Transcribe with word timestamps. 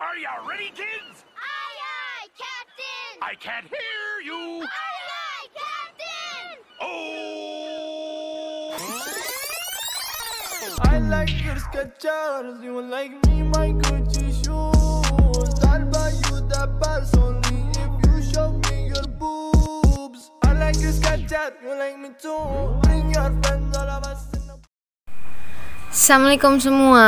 Are 0.00 0.16
you 0.16 0.28
ready, 0.48 0.70
kids? 0.74 1.24
Aye, 1.36 1.76
aye, 1.84 2.28
Captain! 2.38 3.20
I 3.20 3.34
can't 3.34 3.66
hear 3.66 4.20
you. 4.24 4.62
Aye, 4.62 4.68
aye, 5.20 5.48
Captain! 5.60 6.64
Oh! 6.80 8.72
I 10.80 10.98
like 11.00 11.44
your 11.44 11.56
Skechers, 11.56 12.62
you 12.62 12.80
like 12.80 13.12
me 13.26 13.42
my 13.42 13.72
Gucci 13.72 14.32
shoes. 14.42 15.64
I'll 15.64 15.84
buy 15.84 16.12
you 16.12 16.40
the 16.48 16.66
best 16.80 17.16
only 17.18 17.70
if 17.78 17.92
you 18.06 18.22
show 18.32 18.52
me 18.70 18.76
your 18.88 19.06
boobs. 19.18 20.30
I 20.42 20.52
like 20.54 20.80
your 20.80 20.92
Skechers, 20.92 21.60
you 21.62 21.74
like 21.78 21.98
me 21.98 22.08
too. 22.18 22.80
Bring 22.84 23.10
your 23.12 23.30
friends, 23.42 23.76
all 23.76 23.90
of 23.90 24.04
us 24.04 24.19
in 24.19 24.19
the 24.19 24.19
Assalamualaikum 25.90 26.62
semua, 26.62 27.02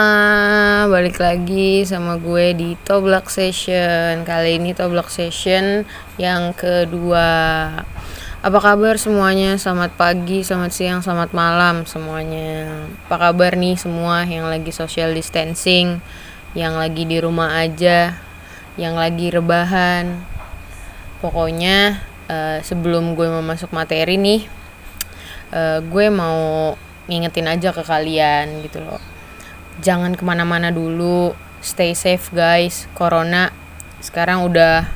balik 0.91 1.23
lagi 1.23 1.87
sama 1.87 2.19
gue 2.19 2.51
di 2.51 2.75
Toblak 2.83 3.31
Session. 3.31 4.27
Kali 4.27 4.59
ini 4.59 4.75
Toblak 4.75 5.07
Session 5.07 5.87
yang 6.19 6.51
kedua. 6.51 7.31
Apa 8.43 8.59
kabar 8.59 8.99
semuanya? 8.99 9.55
Selamat 9.55 9.95
pagi, 9.95 10.43
selamat 10.43 10.75
siang, 10.75 10.99
selamat 10.99 11.31
malam 11.31 11.87
semuanya. 11.87 12.91
Apa 13.07 13.31
kabar 13.31 13.55
nih 13.55 13.79
semua 13.79 14.27
yang 14.27 14.51
lagi 14.51 14.75
social 14.75 15.15
distancing 15.15 16.03
Yang 16.51 16.75
lagi 16.75 17.03
di 17.07 17.23
rumah 17.23 17.63
aja 17.63 18.19
Yang 18.75 18.95
lagi 18.99 19.27
rebahan? 19.31 20.27
Pokoknya 21.23 22.03
eh, 22.27 22.59
sebelum 22.67 23.15
gue 23.15 23.31
mau 23.31 23.47
masuk 23.47 23.71
materi 23.71 24.19
nih 24.19 24.43
eh, 25.55 25.79
gue 25.87 26.07
mau 26.11 26.75
ngingetin 27.07 27.51
aja 27.51 27.75
ke 27.75 27.83
kalian 27.83 28.63
gitu 28.67 28.83
loh. 28.83 29.01
Jangan 29.83 30.15
ke 30.15 30.23
mana-mana 30.23 30.71
dulu. 30.71 31.35
Stay 31.63 31.95
safe 31.95 32.31
guys. 32.35 32.91
Corona 32.95 33.51
sekarang 34.03 34.47
udah 34.47 34.91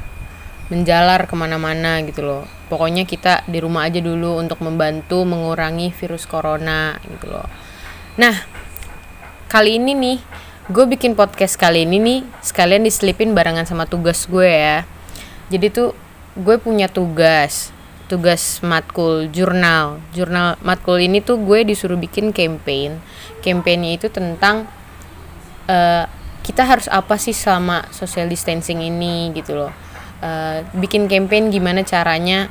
menjalar 0.66 1.30
ke 1.30 1.34
mana-mana 1.38 2.02
gitu 2.02 2.26
loh. 2.26 2.44
Pokoknya 2.66 3.06
kita 3.06 3.46
di 3.46 3.62
rumah 3.62 3.86
aja 3.86 4.02
dulu 4.02 4.42
untuk 4.42 4.58
membantu 4.62 5.22
mengurangi 5.22 5.94
virus 5.94 6.26
corona 6.26 6.98
gitu 7.06 7.30
loh. 7.30 7.46
Nah 8.18 8.34
kali 9.46 9.78
ini 9.78 9.94
nih 9.94 10.18
gue 10.66 10.84
bikin 10.90 11.14
podcast 11.14 11.54
kali 11.54 11.86
ini 11.86 12.02
nih 12.02 12.20
sekalian 12.42 12.82
diselipin 12.82 13.30
barengan 13.38 13.62
sama 13.62 13.86
tugas 13.86 14.26
gue 14.26 14.50
ya. 14.50 14.82
Jadi 15.46 15.70
tuh 15.70 15.94
gue 16.34 16.58
punya 16.58 16.90
tugas 16.90 17.70
tugas 18.06 18.62
matkul 18.62 19.28
jurnal. 19.30 19.98
Jurnal 20.14 20.58
matkul 20.62 21.02
ini 21.02 21.22
tuh 21.22 21.38
gue 21.42 21.66
disuruh 21.66 21.98
bikin 21.98 22.30
campaign. 22.30 22.98
Campaignnya 23.42 23.98
itu 23.98 24.08
tentang 24.10 24.66
eh, 25.66 26.04
kita 26.42 26.62
harus 26.62 26.86
apa 26.86 27.18
sih 27.18 27.34
selama 27.34 27.86
social 27.90 28.30
distancing 28.30 28.82
ini 28.82 29.34
gitu 29.34 29.58
loh. 29.58 29.72
Eh, 30.22 30.64
bikin 30.78 31.10
campaign 31.10 31.50
gimana 31.50 31.82
caranya 31.82 32.48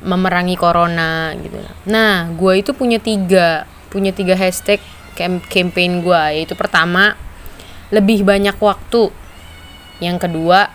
memerangi 0.00 0.56
corona 0.56 1.36
gitu 1.36 1.60
nah 1.84 2.24
gue 2.32 2.64
itu 2.64 2.72
punya 2.72 2.96
tiga 2.96 3.68
punya 3.92 4.16
tiga 4.16 4.32
hashtag 4.32 4.80
cam- 5.12 5.44
campaign 5.44 6.00
gue 6.00 6.22
yaitu 6.40 6.56
pertama 6.56 7.20
lebih 7.90 8.22
banyak 8.22 8.54
waktu. 8.56 9.10
Yang 10.00 10.16
kedua 10.24 10.70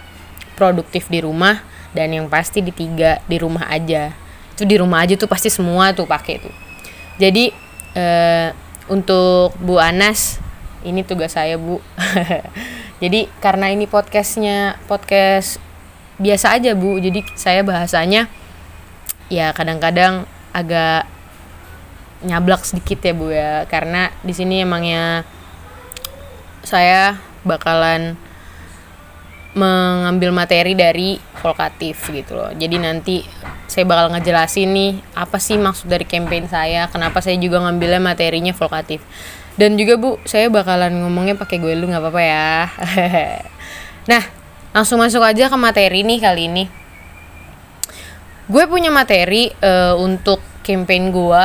produktif 0.53 1.09
di 1.09 1.23
rumah 1.23 1.63
dan 1.95 2.11
yang 2.11 2.27
pasti 2.27 2.59
di 2.59 2.75
tiga 2.75 3.23
di 3.25 3.39
rumah 3.39 3.71
aja. 3.71 4.11
Itu 4.51 4.67
di 4.67 4.75
rumah 4.75 5.07
aja 5.07 5.15
tuh 5.15 5.31
pasti 5.31 5.47
semua 5.47 5.95
tuh 5.95 6.03
pakai 6.03 6.43
tuh. 6.43 6.51
Jadi 7.15 7.55
eh, 7.95 8.51
untuk 8.91 9.55
Bu 9.63 9.79
Anas 9.79 10.43
ini 10.83 11.01
tugas 11.07 11.33
saya 11.33 11.55
Bu. 11.55 11.79
Jadi 13.03 13.31
karena 13.39 13.71
ini 13.71 13.87
podcastnya 13.87 14.75
podcast 14.91 15.57
biasa 16.19 16.59
aja 16.59 16.75
Bu. 16.75 16.99
Jadi 16.99 17.23
saya 17.39 17.63
bahasanya 17.63 18.27
ya 19.31 19.55
kadang-kadang 19.55 20.27
agak 20.51 21.07
nyablak 22.27 22.67
sedikit 22.67 22.99
ya 23.01 23.13
Bu 23.15 23.31
ya. 23.31 23.63
Karena 23.71 24.11
di 24.21 24.35
sini 24.35 24.61
emangnya 24.61 25.23
saya 26.67 27.17
bakalan 27.47 28.17
mengambil 29.55 30.35
materi 30.35 30.75
dari 30.75 31.15
Volkatif 31.39 32.11
gitu 32.11 32.35
loh. 32.35 32.51
Jadi 32.51 32.75
nanti 32.75 33.23
saya 33.65 33.87
bakal 33.87 34.11
ngejelasin 34.11 34.69
nih 34.69 34.91
apa 35.15 35.39
sih 35.39 35.55
maksud 35.55 35.87
dari 35.87 36.03
campaign 36.03 36.51
saya, 36.51 36.91
kenapa 36.91 37.23
saya 37.23 37.39
juga 37.39 37.63
ngambilnya 37.63 38.03
materinya 38.03 38.51
Volkatif. 38.51 38.99
Dan 39.55 39.79
juga 39.79 39.95
Bu, 39.95 40.19
saya 40.27 40.51
bakalan 40.51 40.91
ngomongnya 40.99 41.39
pakai 41.39 41.63
gue 41.63 41.73
lu 41.79 41.87
nggak 41.87 42.03
apa-apa 42.03 42.21
ya. 42.21 42.51
nah, 44.11 44.23
langsung 44.75 44.99
masuk 44.99 45.23
aja 45.23 45.47
ke 45.47 45.57
materi 45.57 46.03
nih 46.03 46.19
kali 46.19 46.51
ini. 46.51 46.63
Gue 48.51 48.67
punya 48.67 48.91
materi 48.91 49.55
eh, 49.55 49.95
untuk 49.95 50.43
campaign 50.67 51.15
gue, 51.15 51.43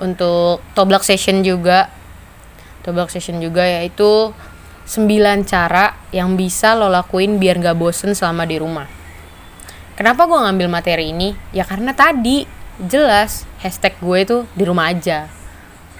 untuk 0.00 0.64
Toblak 0.72 1.04
Session 1.04 1.44
juga. 1.44 1.92
Toblak 2.80 3.12
Session 3.12 3.44
juga 3.44 3.68
yaitu 3.68 4.32
9 4.86 5.42
cara 5.42 5.98
yang 6.14 6.38
bisa 6.38 6.78
lo 6.78 6.86
lakuin 6.86 7.42
biar 7.42 7.58
gak 7.58 7.74
bosen 7.74 8.14
selama 8.14 8.46
di 8.46 8.54
rumah. 8.62 8.86
Kenapa 9.98 10.30
gue 10.30 10.38
ngambil 10.38 10.70
materi 10.70 11.10
ini? 11.10 11.34
Ya 11.50 11.66
karena 11.66 11.90
tadi 11.90 12.46
jelas 12.78 13.42
hashtag 13.58 13.98
gue 13.98 14.18
itu 14.22 14.36
di 14.54 14.62
rumah 14.62 14.94
aja. 14.94 15.26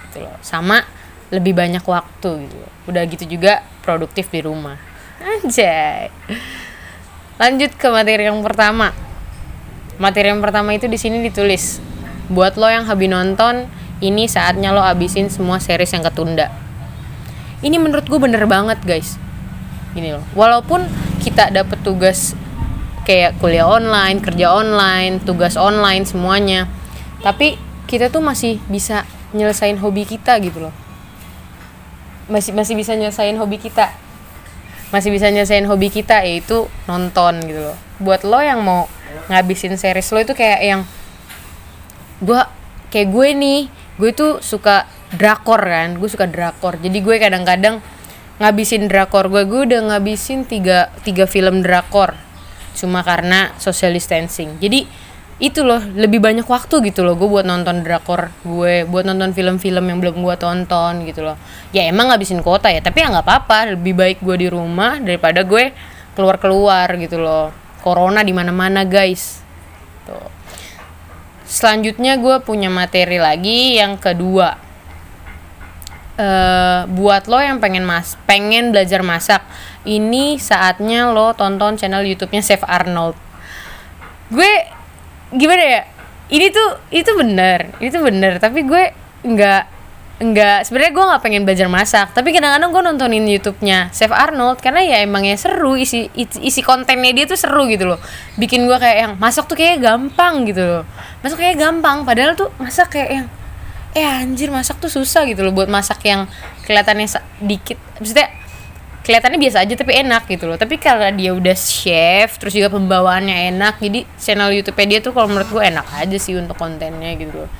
Gitu 0.07 0.23
loh. 0.23 0.39
Sama 0.39 0.87
lebih 1.35 1.51
banyak 1.51 1.83
waktu 1.83 2.47
gitu. 2.47 2.55
Udah 2.87 3.03
gitu 3.11 3.27
juga 3.27 3.59
produktif 3.83 4.31
di 4.31 4.39
rumah. 4.39 4.79
Anjay. 5.19 6.07
Lanjut 7.35 7.75
ke 7.75 7.87
materi 7.91 8.23
yang 8.23 8.39
pertama. 8.39 8.95
Materi 9.99 10.31
yang 10.31 10.39
pertama 10.39 10.71
itu 10.71 10.87
di 10.87 10.95
sini 10.95 11.19
ditulis. 11.27 11.83
Buat 12.31 12.55
lo 12.55 12.71
yang 12.71 12.87
habis 12.87 13.11
nonton, 13.11 13.67
ini 13.99 14.31
saatnya 14.31 14.71
lo 14.71 14.79
abisin 14.79 15.27
semua 15.27 15.59
series 15.59 15.91
yang 15.91 16.07
ketunda 16.07 16.66
ini 17.65 17.77
menurut 17.81 18.05
gue 18.05 18.19
bener 18.21 18.43
banget 18.45 18.79
guys. 18.85 19.17
Gini 19.95 20.13
loh 20.13 20.23
walaupun 20.37 20.85
kita 21.23 21.49
dapet 21.49 21.81
tugas 21.81 22.37
kayak 23.07 23.39
kuliah 23.39 23.65
online 23.65 24.19
kerja 24.19 24.51
online 24.51 25.23
tugas 25.23 25.55
online 25.55 26.03
semuanya 26.03 26.67
tapi 27.23 27.55
kita 27.87 28.11
tuh 28.11 28.19
masih 28.19 28.59
bisa 28.67 29.07
nyelesain 29.31 29.79
hobi 29.79 30.03
kita 30.03 30.37
gitu 30.43 30.69
loh. 30.69 30.75
Masih 32.27 32.51
masih 32.51 32.75
bisa 32.75 32.93
nyelesain 32.93 33.35
hobi 33.39 33.57
kita. 33.57 33.95
Masih 34.91 35.11
bisa 35.11 35.31
nyelesain 35.31 35.63
hobi 35.67 35.87
kita 35.91 36.23
yaitu 36.23 36.67
nonton 36.85 37.39
gitu 37.47 37.71
loh. 37.71 37.77
Buat 37.97 38.27
lo 38.27 38.39
yang 38.43 38.61
mau 38.61 38.91
ngabisin 39.31 39.75
series 39.79 40.11
lo 40.11 40.19
itu 40.19 40.35
kayak 40.35 40.61
yang 40.63 40.81
gua 42.21 42.51
kayak 42.91 43.11
gue 43.11 43.27
nih 43.35 43.61
gue 43.97 44.11
tuh 44.13 44.39
suka 44.39 44.85
drakor 45.13 45.63
kan 45.63 45.95
gue 45.95 46.09
suka 46.11 46.27
drakor. 46.27 46.75
Jadi 46.81 46.99
gue 46.99 47.15
kadang-kadang 47.15 47.79
ngabisin 48.37 48.91
drakor 48.91 49.31
gue 49.31 49.47
gue 49.47 49.61
udah 49.71 49.81
ngabisin 49.95 50.43
tiga 50.43 50.91
tiga 51.07 51.23
film 51.29 51.63
drakor. 51.63 52.13
Cuma 52.75 53.01
karena 53.01 53.55
social 53.57 53.95
distancing. 53.95 54.59
Jadi 54.59 55.07
itu 55.37 55.61
loh 55.61 55.77
lebih 55.77 56.17
banyak 56.17 56.49
waktu 56.49 56.89
gitu 56.89 57.05
loh 57.05 57.13
gue 57.13 57.29
buat 57.29 57.45
nonton 57.45 57.85
drakor 57.85 58.33
gue 58.41 58.89
buat 58.89 59.05
nonton 59.05 59.37
film-film 59.37 59.85
yang 59.85 60.01
belum 60.01 60.25
gue 60.25 60.35
tonton 60.35 61.05
gitu 61.05 61.23
loh. 61.23 61.37
Ya 61.71 61.85
emang 61.85 62.09
ngabisin 62.11 62.41
kuota 62.41 62.73
ya 62.73 62.83
tapi 62.83 63.05
ya 63.05 63.13
nggak 63.13 63.25
apa-apa. 63.25 63.77
Lebih 63.77 63.93
baik 63.95 64.17
gue 64.19 64.35
di 64.43 64.47
rumah 64.51 64.99
daripada 64.99 65.47
gue 65.47 65.71
keluar-keluar 66.19 66.91
gitu 66.99 67.21
loh. 67.21 67.53
Corona 67.79 68.25
di 68.25 68.33
mana-mana 68.35 68.83
guys. 68.83 69.39
Tuh. 70.03 70.35
Selanjutnya 71.47 72.19
gue 72.19 72.43
punya 72.43 72.67
materi 72.67 73.23
lagi 73.23 73.79
yang 73.79 73.95
kedua 73.95 74.66
eh 76.17 76.81
buat 76.89 77.29
lo 77.29 77.37
yang 77.37 77.61
pengen 77.61 77.85
mas 77.85 78.17
pengen 78.25 78.73
belajar 78.73 79.05
masak 79.05 79.45
ini 79.85 80.41
saatnya 80.41 81.13
lo 81.13 81.37
tonton 81.37 81.77
channel 81.77 82.01
YouTube-nya 82.01 82.41
Chef 82.41 82.65
Arnold. 82.65 83.13
Gue 84.33 84.49
gimana 85.29 85.61
ya 85.61 85.81
ini 86.33 86.49
tuh 86.51 86.69
itu 86.91 87.11
bener 87.15 87.71
itu 87.79 87.95
bener 87.99 88.39
tapi 88.41 88.63
gue 88.67 88.91
nggak 89.23 89.63
nggak 90.17 90.65
sebenarnya 90.65 90.93
gue 90.97 91.05
nggak 91.13 91.21
pengen 91.21 91.43
belajar 91.45 91.69
masak 91.69 92.09
tapi 92.17 92.33
kadang-kadang 92.33 92.73
gue 92.73 92.81
nontonin 92.81 93.25
YouTube-nya 93.29 93.93
Chef 93.93 94.09
Arnold 94.09 94.57
karena 94.57 94.81
ya 94.81 94.97
emangnya 95.05 95.37
seru 95.37 95.77
isi 95.77 96.09
isi 96.17 96.61
kontennya 96.65 97.13
dia 97.13 97.25
tuh 97.29 97.37
seru 97.37 97.69
gitu 97.69 97.85
loh. 97.85 97.99
Bikin 98.41 98.65
gue 98.65 98.77
kayak 98.81 98.97
yang 98.97 99.13
masak 99.21 99.45
tuh 99.45 99.53
kayak 99.53 99.77
gampang 99.77 100.49
gitu 100.49 100.65
loh. 100.65 100.83
Masak 101.21 101.37
kayak 101.37 101.61
gampang 101.61 102.01
padahal 102.01 102.33
tuh 102.33 102.49
masak 102.57 102.97
kayak 102.97 103.09
yang 103.13 103.27
eh 103.95 104.03
anjir 104.03 104.51
masak 104.51 104.81
tuh 104.81 104.91
susah 104.91 105.23
gitu 105.29 105.45
loh 105.45 105.53
buat 105.55 105.71
masak 105.71 106.03
yang 106.07 106.27
kelihatannya 106.67 107.07
dikit. 107.43 107.79
Maksudnya 107.99 108.27
kelihatannya 109.07 109.39
biasa 109.39 109.63
aja 109.63 109.73
tapi 109.79 109.93
enak 110.03 110.27
gitu 110.27 110.45
loh. 110.51 110.59
Tapi 110.59 110.75
karena 110.75 111.09
dia 111.15 111.31
udah 111.31 111.55
chef 111.55 112.35
terus 112.35 112.51
juga 112.51 112.67
pembawaannya 112.73 113.55
enak 113.55 113.79
jadi 113.79 113.99
channel 114.19 114.51
YouTube 114.51 114.77
dia 114.83 114.99
tuh 114.99 115.15
kalau 115.15 115.31
menurut 115.31 115.47
gue 115.47 115.63
enak 115.63 115.87
aja 115.95 116.17
sih 116.19 116.35
untuk 116.35 116.59
kontennya 116.59 117.15
gitu 117.15 117.47
loh. 117.47 117.51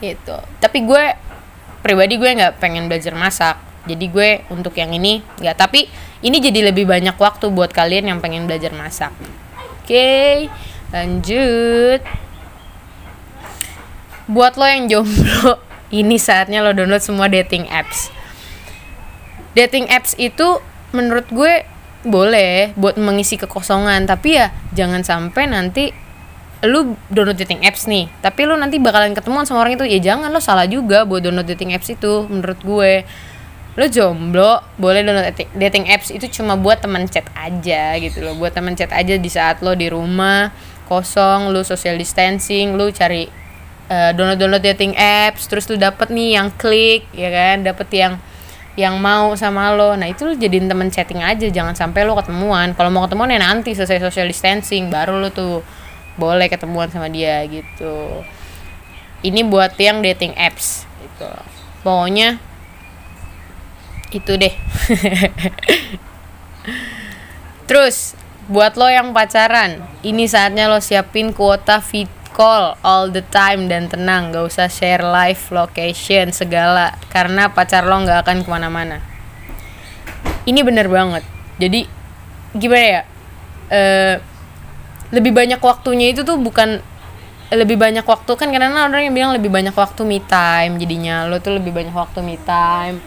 Gitu. 0.00 0.36
Tapi 0.60 0.78
gue 0.88 1.04
pribadi 1.84 2.16
gue 2.16 2.30
nggak 2.32 2.56
pengen 2.58 2.88
belajar 2.88 3.12
masak. 3.12 3.60
Jadi 3.86 4.04
gue 4.10 4.30
untuk 4.50 4.74
yang 4.74 4.90
ini 4.96 5.20
nggak. 5.38 5.56
Tapi 5.60 5.86
ini 6.24 6.36
jadi 6.40 6.72
lebih 6.72 6.88
banyak 6.88 7.14
waktu 7.14 7.52
buat 7.52 7.70
kalian 7.70 8.10
yang 8.10 8.18
pengen 8.24 8.48
belajar 8.48 8.72
masak. 8.72 9.12
Oke 9.86 10.50
lanjut 10.94 12.00
buat 14.26 14.58
lo 14.58 14.66
yang 14.66 14.90
jomblo 14.90 15.62
ini 15.98 16.18
saatnya 16.18 16.62
lo 16.62 16.74
download 16.74 17.02
semua 17.02 17.30
dating 17.30 17.70
apps. 17.70 18.10
Dating 19.54 19.88
apps 19.88 20.18
itu 20.18 20.60
menurut 20.92 21.26
gue 21.30 21.64
boleh 22.06 22.70
buat 22.78 22.94
mengisi 23.00 23.34
kekosongan 23.34 24.06
tapi 24.06 24.38
ya 24.38 24.54
jangan 24.70 25.02
sampai 25.02 25.50
nanti 25.50 25.90
lu 26.66 26.98
download 27.12 27.38
dating 27.38 27.62
apps 27.62 27.86
nih. 27.86 28.10
Tapi 28.20 28.48
lu 28.48 28.58
nanti 28.58 28.82
bakalan 28.82 29.14
ketemuan 29.14 29.46
sama 29.46 29.62
orang 29.62 29.78
itu. 29.78 29.86
Ya 29.86 30.00
jangan 30.02 30.32
lo 30.34 30.42
salah 30.42 30.66
juga 30.66 31.06
buat 31.06 31.22
download 31.22 31.46
dating 31.46 31.76
apps 31.76 31.92
itu 31.92 32.26
menurut 32.26 32.58
gue. 32.64 32.92
Lo 33.76 33.84
jomblo 33.92 34.64
boleh 34.80 35.04
download 35.04 35.36
dating- 35.36 35.88
apps 35.92 36.08
itu 36.08 36.26
cuma 36.40 36.56
buat 36.56 36.80
teman 36.80 37.04
chat 37.06 37.28
aja 37.36 37.94
gitu 38.00 38.24
loh. 38.24 38.34
Buat 38.40 38.56
teman 38.56 38.72
chat 38.74 38.90
aja 38.90 39.14
di 39.20 39.30
saat 39.30 39.60
lo 39.60 39.76
di 39.76 39.86
rumah 39.92 40.50
kosong 40.86 41.50
lu 41.50 41.66
social 41.66 41.98
distancing 41.98 42.78
lu 42.78 42.94
cari 42.94 43.45
eh, 43.88 44.10
download 44.14 44.38
download 44.38 44.64
dating 44.64 44.94
apps 44.98 45.46
terus 45.50 45.66
lu 45.70 45.78
dapet 45.78 46.10
nih 46.10 46.38
yang 46.38 46.48
klik 46.54 47.06
ya 47.14 47.30
kan? 47.30 47.66
Dapet 47.66 47.88
yang 47.92 48.14
yang 48.76 49.00
mau 49.00 49.32
sama 49.34 49.72
lo. 49.72 49.96
Nah 49.96 50.06
itu 50.06 50.28
lu 50.28 50.36
jadiin 50.36 50.68
temen 50.68 50.92
chatting 50.92 51.24
aja 51.24 51.48
jangan 51.48 51.72
sampai 51.72 52.04
lo 52.04 52.12
ketemuan. 52.14 52.76
Kalau 52.76 52.92
mau 52.92 53.08
ketemuan 53.08 53.32
ya 53.32 53.40
nanti 53.40 53.72
selesai 53.72 54.04
social 54.04 54.28
distancing 54.28 54.92
baru 54.92 55.16
lo 55.16 55.32
tuh 55.32 55.64
boleh 56.20 56.46
ketemuan 56.52 56.92
sama 56.92 57.08
dia 57.08 57.40
gitu. 57.48 58.20
Ini 59.24 59.48
buat 59.48 59.72
yang 59.80 60.04
dating 60.04 60.36
apps 60.36 60.84
gitu. 61.00 61.32
Pokoknya 61.80 62.36
itu 64.12 64.32
deh. 64.36 64.54
Terus 67.68 68.14
buat 68.46 68.78
lo 68.78 68.86
yang 68.86 69.10
pacaran 69.10 69.82
ini 70.06 70.30
saatnya 70.30 70.70
lo 70.70 70.78
siapin 70.78 71.34
kuota 71.34 71.82
fit 71.82 72.06
call 72.36 72.76
all 72.84 73.08
the 73.08 73.24
time 73.32 73.64
dan 73.64 73.88
tenang 73.88 74.28
gak 74.28 74.44
usah 74.44 74.68
share 74.68 75.00
live 75.00 75.40
location 75.48 76.36
segala 76.36 76.92
karena 77.08 77.48
pacar 77.48 77.88
lo 77.88 77.96
nggak 78.04 78.28
akan 78.28 78.44
ke 78.44 78.48
mana-mana. 78.52 79.00
Ini 80.44 80.60
bener 80.60 80.92
banget. 80.92 81.24
Jadi 81.56 81.88
gimana 82.52 82.84
ya? 82.84 83.02
Eh 83.72 84.14
lebih 85.16 85.32
banyak 85.32 85.62
waktunya 85.62 86.12
itu 86.12 86.26
tuh 86.26 86.36
bukan 86.36 86.82
lebih 87.46 87.78
banyak 87.78 88.02
waktu 88.02 88.32
kan 88.34 88.50
karena 88.50 88.90
orang 88.90 89.06
yang 89.06 89.14
bilang 89.14 89.32
lebih 89.32 89.54
banyak 89.54 89.70
waktu 89.70 90.02
me 90.02 90.18
time 90.18 90.82
jadinya 90.82 91.30
lo 91.30 91.38
tuh 91.38 91.56
lebih 91.56 91.72
banyak 91.72 91.94
waktu 91.96 92.20
me 92.20 92.36
time. 92.44 93.00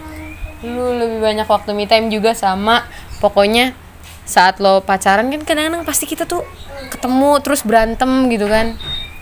Lu 0.66 0.96
lebih 0.96 1.22
banyak 1.22 1.46
waktu 1.46 1.78
me 1.78 1.86
time 1.86 2.10
juga 2.10 2.34
sama 2.34 2.82
pokoknya 3.22 3.78
saat 4.26 4.58
lo 4.64 4.82
pacaran 4.82 5.28
kan 5.30 5.42
kadang-kadang 5.44 5.84
pasti 5.84 6.08
kita 6.08 6.24
tuh 6.26 6.42
ketemu 6.90 7.42
terus 7.44 7.62
berantem 7.68 8.32
gitu 8.32 8.48
kan 8.48 8.78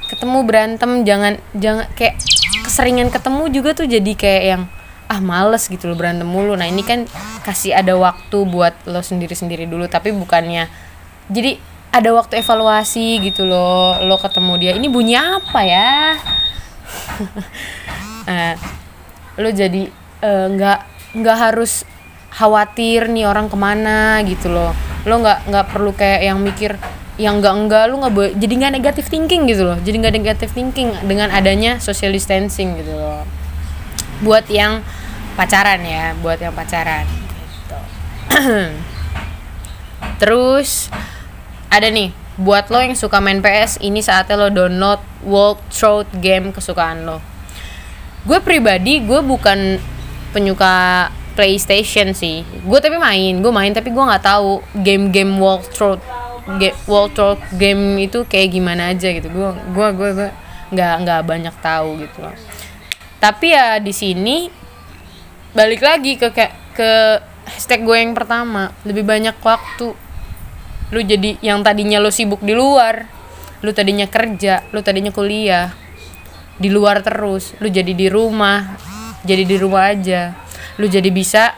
ketemu 0.07 0.39
berantem 0.48 1.04
jangan 1.04 1.39
jangan 1.56 1.86
kayak 1.94 2.19
keseringan 2.63 3.12
ketemu 3.12 3.44
juga 3.51 3.75
tuh 3.75 3.88
jadi 3.88 4.12
kayak 4.15 4.44
yang 4.44 4.63
ah 5.07 5.24
males 5.24 5.71
gitu 5.71 5.88
lo 5.88 5.95
berantem 5.95 6.27
mulu. 6.27 6.56
Nah 6.59 6.68
ini 6.68 6.83
kan 6.83 7.07
kasih 7.48 7.75
ada 7.75 7.95
waktu 7.95 8.38
buat 8.44 8.75
lo 8.88 9.00
sendiri-sendiri 9.00 9.63
dulu 9.63 9.88
tapi 9.88 10.12
bukannya 10.12 10.68
jadi 11.31 11.59
ada 11.95 12.12
waktu 12.12 12.44
evaluasi 12.44 13.24
gitu 13.24 13.48
loh 13.48 14.04
lo 14.04 14.19
ketemu 14.19 14.54
dia. 14.59 14.71
Ini 14.75 14.88
bunyi 14.92 15.15
apa 15.15 15.59
ya? 15.63 15.92
Nah, 18.27 18.59
lo 19.39 19.48
jadi 19.56 19.88
eh, 20.19 20.48
nggak 20.51 20.80
nggak 21.15 21.38
harus 21.39 21.88
khawatir 22.27 23.07
nih 23.07 23.24
orang 23.24 23.48
ke 23.48 23.56
mana 23.56 24.19
gitu 24.27 24.51
loh. 24.51 24.75
Lo 25.07 25.24
nggak 25.24 25.48
nggak 25.48 25.65
perlu 25.71 25.95
kayak 25.95 26.27
yang 26.27 26.44
mikir 26.44 26.75
yang 27.17 27.41
enggak 27.41 27.53
enggak 27.57 27.83
lu 27.89 27.97
nggak 27.97 28.13
boleh 28.13 28.31
jadi 28.37 28.53
nggak 28.61 28.73
negatif 28.77 29.05
thinking 29.09 29.49
gitu 29.49 29.65
loh. 29.65 29.77
Jadi 29.81 29.95
nggak 29.97 30.13
negatif 30.13 30.49
thinking 30.53 30.93
dengan 31.05 31.33
adanya 31.33 31.81
social 31.81 32.13
distancing 32.13 32.77
gitu 32.77 32.93
loh. 32.93 33.25
Buat 34.21 34.45
yang 34.49 34.85
pacaran 35.37 35.85
ya 35.85 36.17
buat 36.17 36.41
yang 36.41 36.53
pacaran 36.57 37.05
gitu. 37.05 37.77
terus 40.21 40.89
ada 41.69 41.93
nih 41.93 42.09
buat 42.41 42.73
lo 42.73 42.81
yang 42.81 42.97
suka 42.97 43.21
main 43.21 43.41
PS 43.41 43.77
ini 43.85 44.01
saatnya 44.01 44.33
lo 44.33 44.49
download 44.49 45.01
World 45.21 45.61
Throat 45.69 46.09
game 46.17 46.49
kesukaan 46.49 47.05
lo. 47.05 47.21
Gue 48.25 48.41
pribadi 48.41 49.01
gue 49.05 49.21
bukan 49.21 49.77
penyuka 50.33 51.09
PlayStation 51.37 52.17
sih. 52.17 52.41
Gue 52.65 52.81
tapi 52.81 52.97
main 52.97 53.37
gue 53.37 53.53
main 53.53 53.73
tapi 53.73 53.93
gue 53.93 54.03
nggak 54.03 54.25
tahu 54.25 54.61
game-game 54.73 55.37
World 55.37 55.69
Throat 55.69 56.01
ge- 56.55 56.77
World 56.88 57.11
Throat 57.11 57.39
game 57.59 57.99
itu 57.99 58.23
kayak 58.23 58.55
gimana 58.55 58.95
aja 58.95 59.11
gitu. 59.11 59.27
Gue 59.27 59.51
gue 59.75 59.89
gue 59.91 60.09
gue 60.15 60.29
nggak 60.71 60.94
nggak 61.03 61.21
banyak 61.27 61.55
tahu 61.59 61.99
gitu 61.99 62.23
loh. 62.23 62.35
Tapi 63.19 63.51
ya 63.51 63.83
di 63.83 63.91
sini 63.91 64.47
balik 65.51 65.83
lagi 65.83 66.15
ke 66.15 66.31
kayak 66.31 66.53
ke 66.71 66.91
hashtag 67.51 67.83
gue 67.83 67.97
yang 67.99 68.15
pertama. 68.15 68.71
Lebih 68.88 69.03
banyak 69.03 69.35
waktu. 69.44 69.91
Lu 70.88 70.99
jadi 71.03 71.35
yang 71.44 71.59
tadinya 71.67 71.99
lu 71.99 72.07
sibuk 72.07 72.39
di 72.39 72.55
luar 72.55 73.19
lu 73.65 73.73
tadinya 73.73 74.05
kerja 74.05 74.61
lu 74.69 74.85
tadinya 74.85 75.09
kuliah 75.09 75.73
di 76.55 76.69
luar 76.71 77.03
terus. 77.03 77.57
Lu 77.59 77.67
jadi 77.67 77.91
di 77.91 78.07
rumah 78.07 78.77
jadi 79.27 79.44
di 79.44 79.55
rumah 79.59 79.91
aja. 79.91 80.31
Lu 80.77 80.85
jadi 80.85 81.09
bisa 81.09 81.57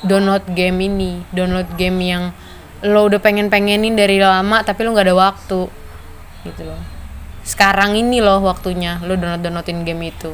download 0.00 0.48
game 0.56 0.80
ini 0.80 1.20
download 1.34 1.68
game 1.76 1.98
yang 2.00 2.32
lo 2.80 3.12
udah 3.12 3.20
pengen 3.20 3.52
pengenin 3.52 3.92
dari 3.92 4.16
lama 4.16 4.64
tapi 4.64 4.84
lu 4.84 4.96
nggak 4.96 5.06
ada 5.12 5.16
waktu. 5.16 5.60
Gitu 6.48 6.62
loh. 6.64 6.80
Sekarang 7.44 7.96
ini 7.96 8.24
loh 8.24 8.40
waktunya 8.40 9.00
lu 9.04 9.16
download 9.20 9.44
downloadin 9.44 9.84
game 9.84 10.08
itu. 10.08 10.32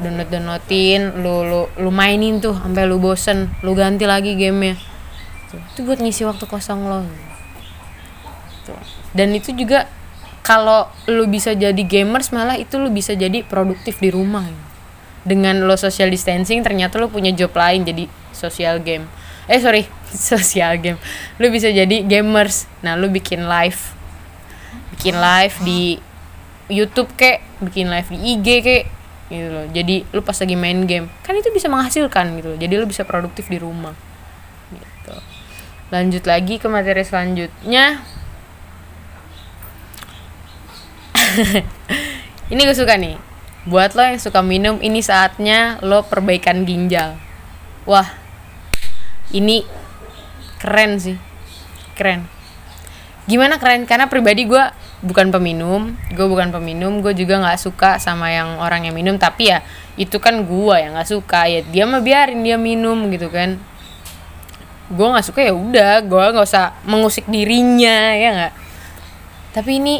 Download 0.00 0.28
downloadin 0.28 1.20
lu 1.20 1.44
lu 1.44 1.60
lu 1.76 1.90
mainin 1.92 2.40
tuh 2.40 2.56
sampai 2.56 2.88
lu 2.88 2.96
bosen 2.96 3.52
lu 3.60 3.76
ganti 3.76 4.08
lagi 4.08 4.32
gamenya. 4.36 4.80
Itu 5.52 5.84
buat 5.84 6.00
ngisi 6.00 6.24
waktu 6.24 6.44
kosong 6.48 6.88
lo. 6.88 7.04
Tuh. 8.68 8.76
dan 9.16 9.32
itu 9.32 9.56
juga 9.56 9.88
kalau 10.44 10.92
lu 11.08 11.24
bisa 11.24 11.56
jadi 11.56 11.80
gamers 11.88 12.36
malah 12.36 12.60
itu 12.60 12.76
lu 12.76 12.92
bisa 12.92 13.16
jadi 13.16 13.44
produktif 13.44 14.00
di 14.00 14.08
rumah. 14.12 14.44
Dengan 15.28 15.64
lo 15.68 15.76
social 15.76 16.08
distancing 16.08 16.64
ternyata 16.64 16.96
lo 16.96 17.12
punya 17.12 17.32
job 17.36 17.52
lain 17.52 17.84
jadi 17.84 18.08
social 18.32 18.80
game 18.80 19.04
eh 19.48 19.58
sorry. 19.58 19.88
Social 20.12 20.76
game. 20.78 21.00
Lu 21.40 21.48
bisa 21.48 21.72
jadi 21.72 22.04
gamers. 22.04 22.68
Nah 22.84 22.94
lu 22.94 23.08
bikin 23.08 23.48
live. 23.48 23.80
Bikin 24.94 25.16
live 25.16 25.56
di 25.64 25.96
YouTube 26.68 27.08
kek 27.16 27.40
bikin 27.64 27.88
live 27.88 28.08
di 28.12 28.18
IG 28.36 28.46
kek 28.60 28.84
gitu 29.32 29.48
loh. 29.48 29.66
Jadi 29.72 30.04
lu 30.12 30.20
pas 30.20 30.36
lagi 30.36 30.56
main 30.56 30.84
game 30.84 31.08
kan 31.24 31.32
itu 31.32 31.48
bisa 31.48 31.68
menghasilkan 31.72 32.36
gitu 32.38 32.54
loh. 32.54 32.58
Jadi 32.60 32.74
lu 32.76 32.84
bisa 32.84 33.08
produktif 33.08 33.48
di 33.48 33.56
rumah 33.56 33.96
gitu. 34.72 35.16
Lanjut 35.88 36.24
lagi 36.28 36.60
ke 36.60 36.68
materi 36.68 37.04
selanjutnya. 37.04 38.04
Ini 42.52 42.60
gue 42.64 42.76
suka 42.76 42.96
nih. 42.96 43.16
Buat 43.68 43.92
lo 43.92 44.00
yang 44.00 44.16
suka 44.16 44.40
minum 44.40 44.80
ini 44.80 45.04
saatnya 45.04 45.76
lo 45.84 46.00
perbaikan 46.08 46.64
ginjal. 46.64 47.20
Wah 47.84 48.27
ini 49.34 49.64
keren 50.60 50.98
sih. 50.98 51.16
Keren. 51.94 52.24
Gimana 53.28 53.60
keren? 53.60 53.84
Karena 53.84 54.08
pribadi 54.08 54.48
gue 54.48 54.64
bukan 54.98 55.30
peminum 55.30 55.94
gue 56.10 56.26
bukan 56.26 56.50
peminum 56.50 56.98
gue 56.98 57.14
juga 57.14 57.38
nggak 57.38 57.60
suka 57.62 58.02
sama 58.02 58.32
yang 58.32 58.56
orang 58.58 58.88
yang 58.88 58.96
minum. 58.96 59.20
Tapi 59.20 59.52
ya 59.52 59.60
itu 60.00 60.16
kan 60.18 60.48
gue 60.48 60.74
yang 60.80 60.96
nggak 60.96 61.08
suka. 61.08 61.44
Ya 61.44 61.60
dia 61.60 61.84
mah 61.84 62.00
biarin 62.00 62.40
dia 62.40 62.56
minum 62.56 62.96
gitu 63.12 63.28
kan. 63.28 63.60
Gue 64.88 65.06
nggak 65.06 65.26
suka 65.28 65.44
ya 65.44 65.52
udah. 65.52 66.00
Gue 66.02 66.24
nggak 66.32 66.46
usah 66.48 66.72
mengusik 66.88 67.28
dirinya 67.28 68.16
ya 68.16 68.28
nggak? 68.32 68.54
Tapi 69.52 69.70
ini 69.76 69.94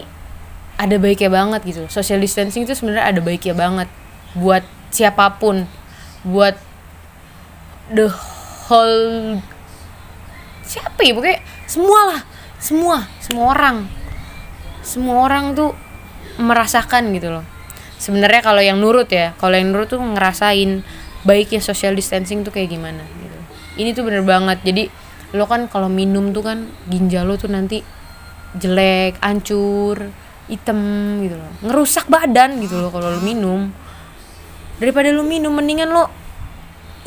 ada 0.79 0.95
baiknya 0.97 1.29
banget 1.29 1.61
gitu. 1.67 1.83
Social 1.91 2.23
distancing 2.23 2.65
itu 2.65 2.73
sebenarnya 2.73 3.13
ada 3.13 3.21
baiknya 3.21 3.53
banget. 3.53 3.89
Buat 4.33 4.65
siapa 4.89 5.37
pun. 5.37 5.69
Buat 6.25 6.57
the 7.93 8.09
whole 8.69 9.41
siapa 10.63 11.01
ya? 11.01 11.13
Pokoknya 11.17 11.41
semua 11.65 12.01
lah. 12.15 12.21
Semua 12.61 12.97
semua 13.25 13.45
orang. 13.57 13.77
Semua 14.85 15.17
orang 15.25 15.57
tuh 15.57 15.73
merasakan 16.39 17.13
gitu 17.17 17.33
loh. 17.35 17.45
Sebenarnya 17.99 18.41
kalau 18.47 18.63
yang 18.63 18.79
nurut 18.79 19.11
ya 19.11 19.35
kalau 19.43 19.59
yang 19.59 19.75
nurut 19.75 19.91
tuh 19.91 19.99
ngerasain 19.99 20.87
baiknya 21.27 21.59
social 21.59 21.99
distancing 21.99 22.47
tuh 22.47 22.55
kayak 22.55 22.71
gimana 22.71 23.03
gitu. 23.03 23.39
Ini 23.83 23.91
tuh 23.97 24.07
bener 24.07 24.23
banget. 24.23 24.63
Jadi 24.63 24.87
lo 25.35 25.45
kan 25.45 25.69
kalau 25.69 25.93
minum 25.93 26.33
tuh 26.33 26.41
kan 26.47 26.69
ginjal 26.89 27.29
lo 27.29 27.37
tuh 27.37 27.53
nanti 27.53 27.83
jelek 28.57 29.21
hancur 29.21 30.09
hitam 30.49 30.81
gitu 31.21 31.37
loh. 31.37 31.53
Ngerusak 31.69 32.09
badan 32.09 32.63
gitu 32.65 32.81
loh 32.81 32.89
kalau 32.89 33.13
lo 33.13 33.21
minum. 33.21 33.69
Daripada 34.79 35.11
lo 35.11 35.27
minum 35.27 35.53
mendingan 35.53 35.91
lo 35.91 36.18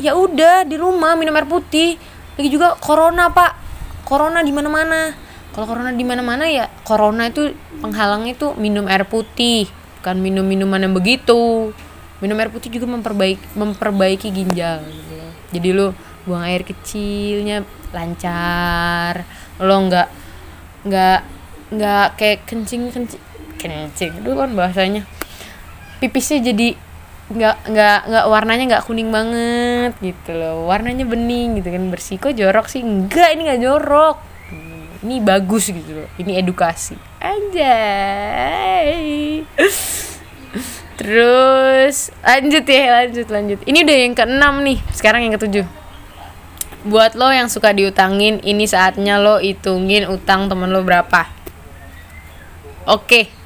ya 0.00 0.16
udah 0.16 0.64
di 0.64 0.76
rumah 0.80 1.18
minum 1.18 1.34
air 1.36 1.48
putih. 1.48 2.00
Lagi 2.38 2.48
juga 2.48 2.78
corona 2.80 3.28
pak. 3.28 3.58
Corona 4.06 4.40
di 4.40 4.52
mana 4.52 4.68
mana 4.68 5.00
kalau 5.52 5.68
corona 5.68 5.92
di 5.92 6.00
mana 6.00 6.24
mana 6.24 6.48
ya 6.48 6.64
corona 6.80 7.28
itu 7.28 7.52
penghalang 7.84 8.24
itu 8.24 8.56
minum 8.56 8.88
air 8.88 9.04
putih. 9.04 9.68
Bukan 10.00 10.16
minum 10.24 10.48
minuman 10.48 10.80
yang 10.80 10.96
begitu. 10.96 11.76
Minum 12.24 12.40
air 12.40 12.48
putih 12.48 12.72
juga 12.72 12.88
memperbaiki 12.88 13.52
memperbaiki 13.52 14.28
ginjal 14.32 14.80
gitu 14.88 15.12
loh. 15.18 15.32
jadi 15.52 15.68
lu 15.76 15.86
buang 16.24 16.48
air 16.48 16.64
kecilnya 16.64 17.68
lancar. 17.92 19.28
Lo 19.60 19.76
nggak 19.76 20.08
nggak 20.88 21.20
nggak 21.76 22.06
kayak 22.16 22.38
kencing 22.48 22.88
kencing 22.88 23.22
kencing 23.60 24.12
itu 24.24 24.30
kan 24.32 24.56
bahasanya. 24.56 25.04
Pipisnya 26.00 26.40
jadi 26.40 26.80
nggak 27.30 27.56
nggak 27.70 28.00
nggak 28.10 28.26
warnanya 28.26 28.64
nggak 28.74 28.84
kuning 28.88 29.14
banget 29.14 29.92
gitu 30.02 30.34
loh. 30.34 30.66
Warnanya 30.66 31.06
bening 31.06 31.62
gitu 31.62 31.70
kan. 31.70 31.82
Bersih 31.92 32.18
kok 32.18 32.34
jorok 32.34 32.66
sih. 32.66 32.82
Enggak 32.82 33.36
ini 33.36 33.46
nggak 33.46 33.62
jorok. 33.62 34.16
Ini 35.02 35.18
bagus 35.22 35.70
gitu 35.70 36.02
loh. 36.02 36.08
Ini 36.18 36.42
edukasi. 36.42 36.98
Anjay. 37.22 38.98
Terus 40.98 42.14
lanjut 42.22 42.64
ya 42.66 42.82
lanjut 43.02 43.26
lanjut. 43.30 43.58
Ini 43.66 43.78
udah 43.86 43.96
yang 43.96 44.14
keenam 44.14 44.54
nih. 44.62 44.78
Sekarang 44.90 45.22
yang 45.22 45.34
ketujuh. 45.38 45.66
Buat 46.82 47.14
lo 47.14 47.30
yang 47.30 47.46
suka 47.46 47.70
diutangin 47.70 48.42
ini 48.42 48.66
saatnya 48.66 49.22
lo 49.22 49.38
hitungin 49.38 50.10
utang 50.10 50.50
temen 50.50 50.70
lo 50.74 50.82
berapa? 50.82 51.30
Oke 52.90 53.41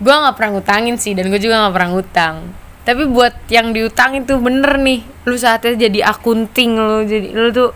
gue 0.00 0.14
nggak 0.14 0.34
pernah 0.34 0.58
ngutangin 0.58 0.96
sih 0.98 1.14
dan 1.14 1.30
gue 1.30 1.38
juga 1.38 1.66
nggak 1.66 1.74
pernah 1.74 1.90
ngutang. 1.94 2.36
Tapi 2.84 3.02
buat 3.08 3.34
yang 3.48 3.72
diutangin 3.72 4.28
tuh 4.28 4.42
bener 4.42 4.76
nih 4.76 5.00
lu 5.24 5.36
saatnya 5.40 5.88
jadi 5.88 6.12
akunting 6.12 6.76
lo 6.76 7.00
jadi 7.00 7.32
lu 7.32 7.48
tuh 7.48 7.72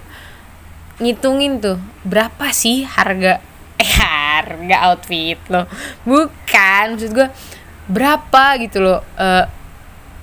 ngitungin 1.00 1.64
tuh 1.64 1.80
berapa 2.04 2.52
sih 2.52 2.84
harga 2.84 3.40
eh 3.82 3.92
harga 4.02 4.76
outfit 4.90 5.38
lo? 5.48 5.64
Bukan 6.04 6.84
maksud 6.98 7.10
gue 7.14 7.28
berapa 7.88 8.44
gitu 8.60 8.84
loh 8.84 9.00
eh 9.16 9.46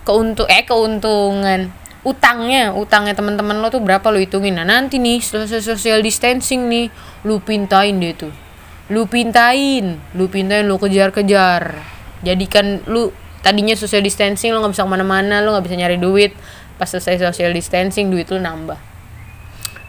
keuntung 0.05 0.47
eh 0.51 0.63
keuntungan. 0.67 1.71
Utangnya 2.05 2.69
utangnya 2.69 3.17
teman-teman 3.17 3.57
lo 3.57 3.73
tuh 3.73 3.81
berapa 3.81 4.05
lo 4.13 4.21
hitungin? 4.21 4.61
Nah 4.61 4.67
nanti 4.67 5.01
nih 5.01 5.17
social 5.25 6.05
distancing 6.05 6.69
nih 6.69 6.93
lu 7.25 7.41
pintain 7.41 7.97
deh 7.97 8.13
tuh 8.13 8.44
lu 8.85 9.09
pintain 9.09 9.97
lu 10.13 10.29
pintain 10.29 10.65
lu 10.65 10.77
kejar-kejar. 10.77 11.81
Jadikan 12.21 12.85
lu 12.85 13.09
tadinya 13.41 13.73
social 13.73 14.05
distancing 14.05 14.53
lo 14.53 14.61
nggak 14.61 14.73
bisa 14.77 14.85
ke 14.85 14.89
mana-mana 14.89 15.41
lo 15.41 15.57
nggak 15.57 15.65
bisa 15.65 15.75
nyari 15.77 15.97
duit. 15.97 16.37
Pas 16.77 16.85
selesai 16.85 17.25
social 17.25 17.49
distancing 17.55 18.13
duit 18.13 18.29
lu 18.29 18.37
nambah. 18.37 18.77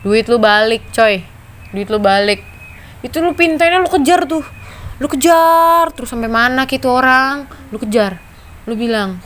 Duit 0.01 0.25
lu 0.33 0.41
balik 0.41 0.89
coy. 0.97 1.21
Duit 1.77 1.89
lu 1.93 2.01
balik. 2.01 2.41
Itu 3.05 3.21
lu 3.21 3.37
pintainnya 3.37 3.85
lu 3.85 3.91
kejar 3.93 4.25
tuh. 4.25 4.45
Lu 4.97 5.07
kejar 5.13 5.93
terus 5.93 6.09
sampai 6.09 6.33
mana 6.33 6.65
gitu 6.65 6.89
orang. 6.89 7.45
Lu 7.69 7.77
kejar. 7.77 8.17
Lu 8.65 8.79
bilang 8.79 9.21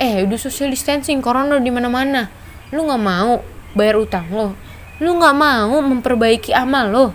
eh 0.00 0.24
udah 0.24 0.38
social 0.40 0.72
distancing 0.72 1.20
corona 1.20 1.60
di 1.60 1.68
mana 1.68 1.92
mana 1.92 2.24
lu 2.72 2.88
nggak 2.88 3.02
mau 3.04 3.44
bayar 3.76 4.00
utang 4.00 4.32
lo. 4.32 4.56
Lu 4.96 5.12
nggak 5.12 5.36
mau 5.36 5.76
memperbaiki 5.84 6.56
amal 6.56 6.88
lo. 6.88 7.06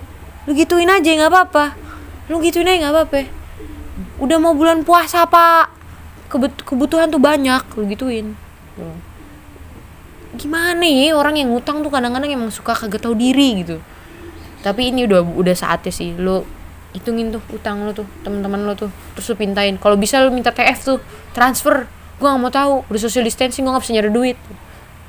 Lu 0.45 0.53
gituin 0.53 0.91
aja 0.93 1.09
nggak 1.09 1.33
apa-apa 1.33 1.84
lu 2.25 2.41
gituin 2.41 2.65
aja 2.65 2.77
nggak 2.87 2.93
apa-apa. 2.93 3.21
Udah 4.19 4.37
mau 4.41 4.57
bulan 4.57 4.81
puasa 4.81 5.23
pak. 5.29 5.69
Kebut- 6.31 6.65
kebutuhan 6.65 7.13
tuh 7.13 7.21
banyak 7.21 7.61
lu 7.77 7.85
gituin. 7.85 8.33
Tuh 8.75 8.97
gimana 10.35 10.83
ya 10.83 11.15
orang 11.15 11.39
yang 11.39 11.47
ngutang 11.55 11.79
tuh 11.79 11.87
kadang-kadang 11.87 12.27
emang 12.27 12.51
suka 12.51 12.75
kagak 12.75 12.99
tahu 12.99 13.15
diri 13.15 13.63
gitu. 13.63 13.79
Tapi 14.59 14.91
ini 14.91 15.07
udah 15.07 15.23
udah 15.23 15.55
saatnya 15.55 15.93
sih 15.95 16.11
lo 16.17 16.43
hitungin 16.91 17.31
tuh 17.31 17.39
utang 17.55 17.87
lo 17.87 17.95
tuh 17.95 18.03
teman-teman 18.25 18.67
lo 18.67 18.73
tuh. 18.75 18.91
Terus 19.15 19.31
lo 19.31 19.35
pintain. 19.39 19.79
Kalau 19.79 19.95
bisa 19.95 20.19
lo 20.19 20.33
minta 20.35 20.51
TF 20.51 20.79
tuh 20.83 20.99
transfer. 21.31 21.87
Gua 22.19 22.35
nggak 22.35 22.41
mau 22.41 22.51
tahu 22.51 22.73
udah 22.87 22.99
social 22.99 23.23
distancing 23.23 23.63
gua 23.63 23.77
nggak 23.77 23.83
bisa 23.87 23.93
nyari 23.95 24.11
duit. 24.11 24.37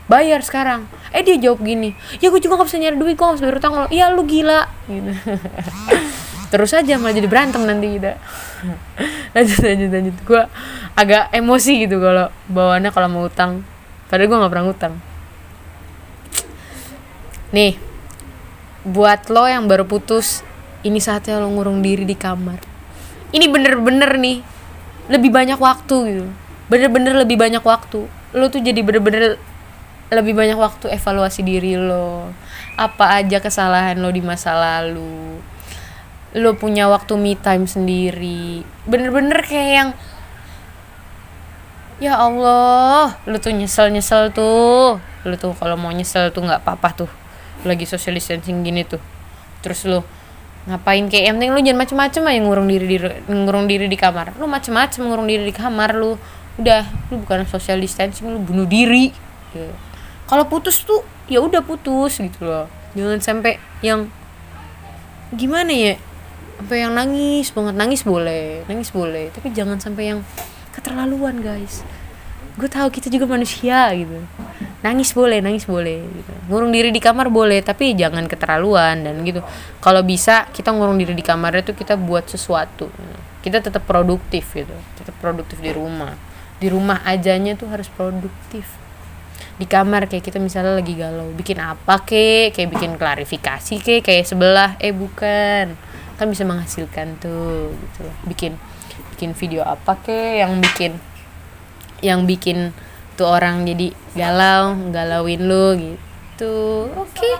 Bayar 0.06 0.38
sekarang. 0.46 0.86
Eh 1.10 1.26
dia 1.26 1.34
jawab 1.40 1.58
gini 1.64 1.90
ya 2.22 2.30
gue 2.30 2.38
juga 2.38 2.60
nggak 2.60 2.68
bisa 2.70 2.78
nyari 2.78 2.94
duit 2.94 3.14
gua 3.18 3.34
nggak 3.34 3.36
bisa 3.42 3.46
bayar 3.50 3.58
utang 3.58 3.74
lo 3.74 3.86
iya 3.90 4.06
lu 4.14 4.22
gila. 4.22 4.70
Gitu 4.86 5.10
terus 6.48 6.72
aja 6.74 6.98
malah 7.00 7.14
jadi 7.14 7.28
berantem 7.28 7.62
nanti 7.64 7.98
kita. 7.98 8.18
Lanjut 9.36 9.60
lanjut 9.60 9.90
lanjut. 9.92 10.16
Gue 10.24 10.42
agak 10.96 11.28
emosi 11.28 11.84
gitu 11.84 12.00
kalau 12.00 12.32
bawaannya 12.48 12.90
kalau 12.90 13.08
mau 13.12 13.28
utang. 13.28 13.60
Padahal 14.08 14.28
gue 14.32 14.38
nggak 14.40 14.52
pernah 14.52 14.68
utang 14.72 14.94
nih 17.54 17.78
buat 18.86 19.30
lo 19.30 19.46
yang 19.46 19.64
baru 19.70 19.86
putus 19.86 20.42
ini 20.84 20.98
saatnya 20.98 21.42
lo 21.42 21.50
ngurung 21.50 21.82
diri 21.82 22.06
di 22.06 22.14
kamar. 22.14 22.62
Ini 23.34 23.46
bener-bener 23.50 24.14
nih 24.20 24.38
lebih 25.10 25.30
banyak 25.34 25.58
waktu 25.58 25.96
gitu. 26.06 26.26
Bener-bener 26.70 27.16
lebih 27.18 27.38
banyak 27.38 27.62
waktu. 27.62 28.06
Lo 28.34 28.46
tuh 28.50 28.62
jadi 28.62 28.78
bener-bener 28.86 29.38
lebih 30.14 30.38
banyak 30.38 30.54
waktu 30.54 30.94
evaluasi 30.94 31.42
diri 31.42 31.74
lo. 31.74 32.30
Apa 32.78 33.18
aja 33.18 33.42
kesalahan 33.42 33.98
lo 33.98 34.12
di 34.14 34.22
masa 34.22 34.54
lalu 34.54 35.42
lo 36.36 36.52
punya 36.60 36.84
waktu 36.92 37.16
me 37.16 37.32
time 37.32 37.64
sendiri. 37.64 38.60
Bener-bener 38.84 39.40
kayak 39.40 39.70
yang 39.72 39.90
ya 41.96 42.20
Allah 42.20 43.16
lu 43.24 43.40
tuh 43.40 43.56
nyesel 43.56 43.88
nyesel 43.88 44.36
tuh. 44.36 45.00
Lu 45.24 45.34
tuh 45.40 45.56
kalau 45.56 45.80
mau 45.80 45.88
nyesel 45.88 46.28
tuh 46.36 46.44
nggak 46.44 46.60
apa-apa 46.60 46.88
tuh. 47.04 47.10
Lagi 47.64 47.88
social 47.88 48.12
distancing 48.12 48.60
gini 48.60 48.84
tuh. 48.84 49.00
Terus 49.64 49.88
lu 49.88 50.04
ngapain? 50.68 51.08
Kayak 51.08 51.32
yang 51.32 51.34
penting 51.40 51.52
lu 51.56 51.60
jangan 51.64 51.80
macem-macem 51.88 52.22
aja 52.28 52.40
ngurung 52.44 52.68
diri 52.68 52.86
di 52.86 52.98
ngurung 53.32 53.64
diri 53.64 53.86
di 53.88 53.96
kamar. 53.96 54.36
Lu 54.36 54.44
macem-macem 54.44 55.08
ngurung 55.08 55.24
diri 55.24 55.48
di 55.48 55.54
kamar 55.56 55.96
lu. 55.96 56.20
Udah 56.60 56.84
lu 57.08 57.24
bukan 57.24 57.48
social 57.48 57.80
distancing 57.80 58.28
lu 58.28 58.44
bunuh 58.44 58.68
diri. 58.68 59.08
Kalau 60.28 60.44
putus 60.52 60.84
tuh 60.84 61.00
ya 61.32 61.40
udah 61.40 61.64
putus 61.64 62.20
gitu 62.20 62.44
loh. 62.44 62.68
Jangan 62.92 63.24
sampai 63.24 63.56
yang 63.80 64.12
gimana 65.32 65.72
ya 65.72 65.96
sampai 66.56 66.82
yang 66.82 66.92
nangis 66.96 67.52
banget. 67.52 67.74
Nangis 67.76 68.02
boleh 68.02 68.64
nangis 68.66 68.90
boleh. 68.90 69.30
Tapi 69.30 69.52
jangan 69.52 69.78
sampai 69.78 70.16
yang 70.16 70.20
keterlaluan 70.74 71.40
guys. 71.40 71.86
Gue 72.56 72.72
tahu 72.72 72.88
kita 72.88 73.12
juga 73.12 73.28
manusia 73.28 73.92
gitu. 73.92 74.16
Nangis 74.80 75.12
boleh 75.12 75.44
nangis 75.44 75.68
boleh 75.68 76.00
gitu. 76.04 76.32
ngurung 76.48 76.72
diri 76.72 76.88
di 76.94 77.02
kamar 77.02 77.28
boleh 77.28 77.60
tapi 77.60 77.92
jangan 77.92 78.24
keterlaluan 78.24 79.04
dan 79.04 79.20
gitu. 79.24 79.44
Kalau 79.78 80.00
bisa 80.00 80.48
kita 80.50 80.72
ngurung 80.72 80.96
diri 80.96 81.12
di 81.12 81.24
kamarnya 81.24 81.72
tuh 81.72 81.76
kita 81.76 82.00
buat 82.00 82.28
sesuatu. 82.28 82.88
Kita 83.44 83.60
tetap 83.60 83.84
produktif 83.84 84.56
gitu. 84.56 84.72
Tetap 84.96 85.14
produktif 85.20 85.60
di 85.60 85.70
rumah. 85.70 86.16
Di 86.56 86.72
rumah 86.72 87.04
ajanya 87.04 87.54
tuh 87.54 87.68
harus 87.68 87.86
produktif. 87.92 88.64
Di 89.56 89.64
kamar 89.68 90.08
kayak 90.08 90.24
kita 90.24 90.40
misalnya 90.40 90.80
lagi 90.80 90.96
galau. 90.96 91.28
Bikin 91.36 91.60
apa 91.60 92.00
kek? 92.04 92.56
Kayak 92.56 92.68
bikin 92.72 92.92
klarifikasi 92.96 93.74
kek? 93.80 94.00
Kayak 94.00 94.24
sebelah? 94.24 94.80
Eh 94.80 94.96
bukan 94.96 95.85
kan 96.16 96.32
bisa 96.32 96.48
menghasilkan 96.48 97.20
tuh 97.20 97.72
gitu 97.72 98.08
loh. 98.08 98.16
bikin 98.24 98.52
bikin 99.16 99.36
video 99.36 99.64
apa 99.64 99.96
kek 100.00 100.40
yang 100.40 100.60
bikin 100.60 100.92
yang 102.04 102.20
bikin 102.24 102.72
tuh 103.16 103.32
orang 103.32 103.64
jadi 103.64 103.96
galau 104.12 104.76
galauin 104.92 105.40
lu 105.44 105.76
gitu. 105.76 106.88
Oke 106.92 107.30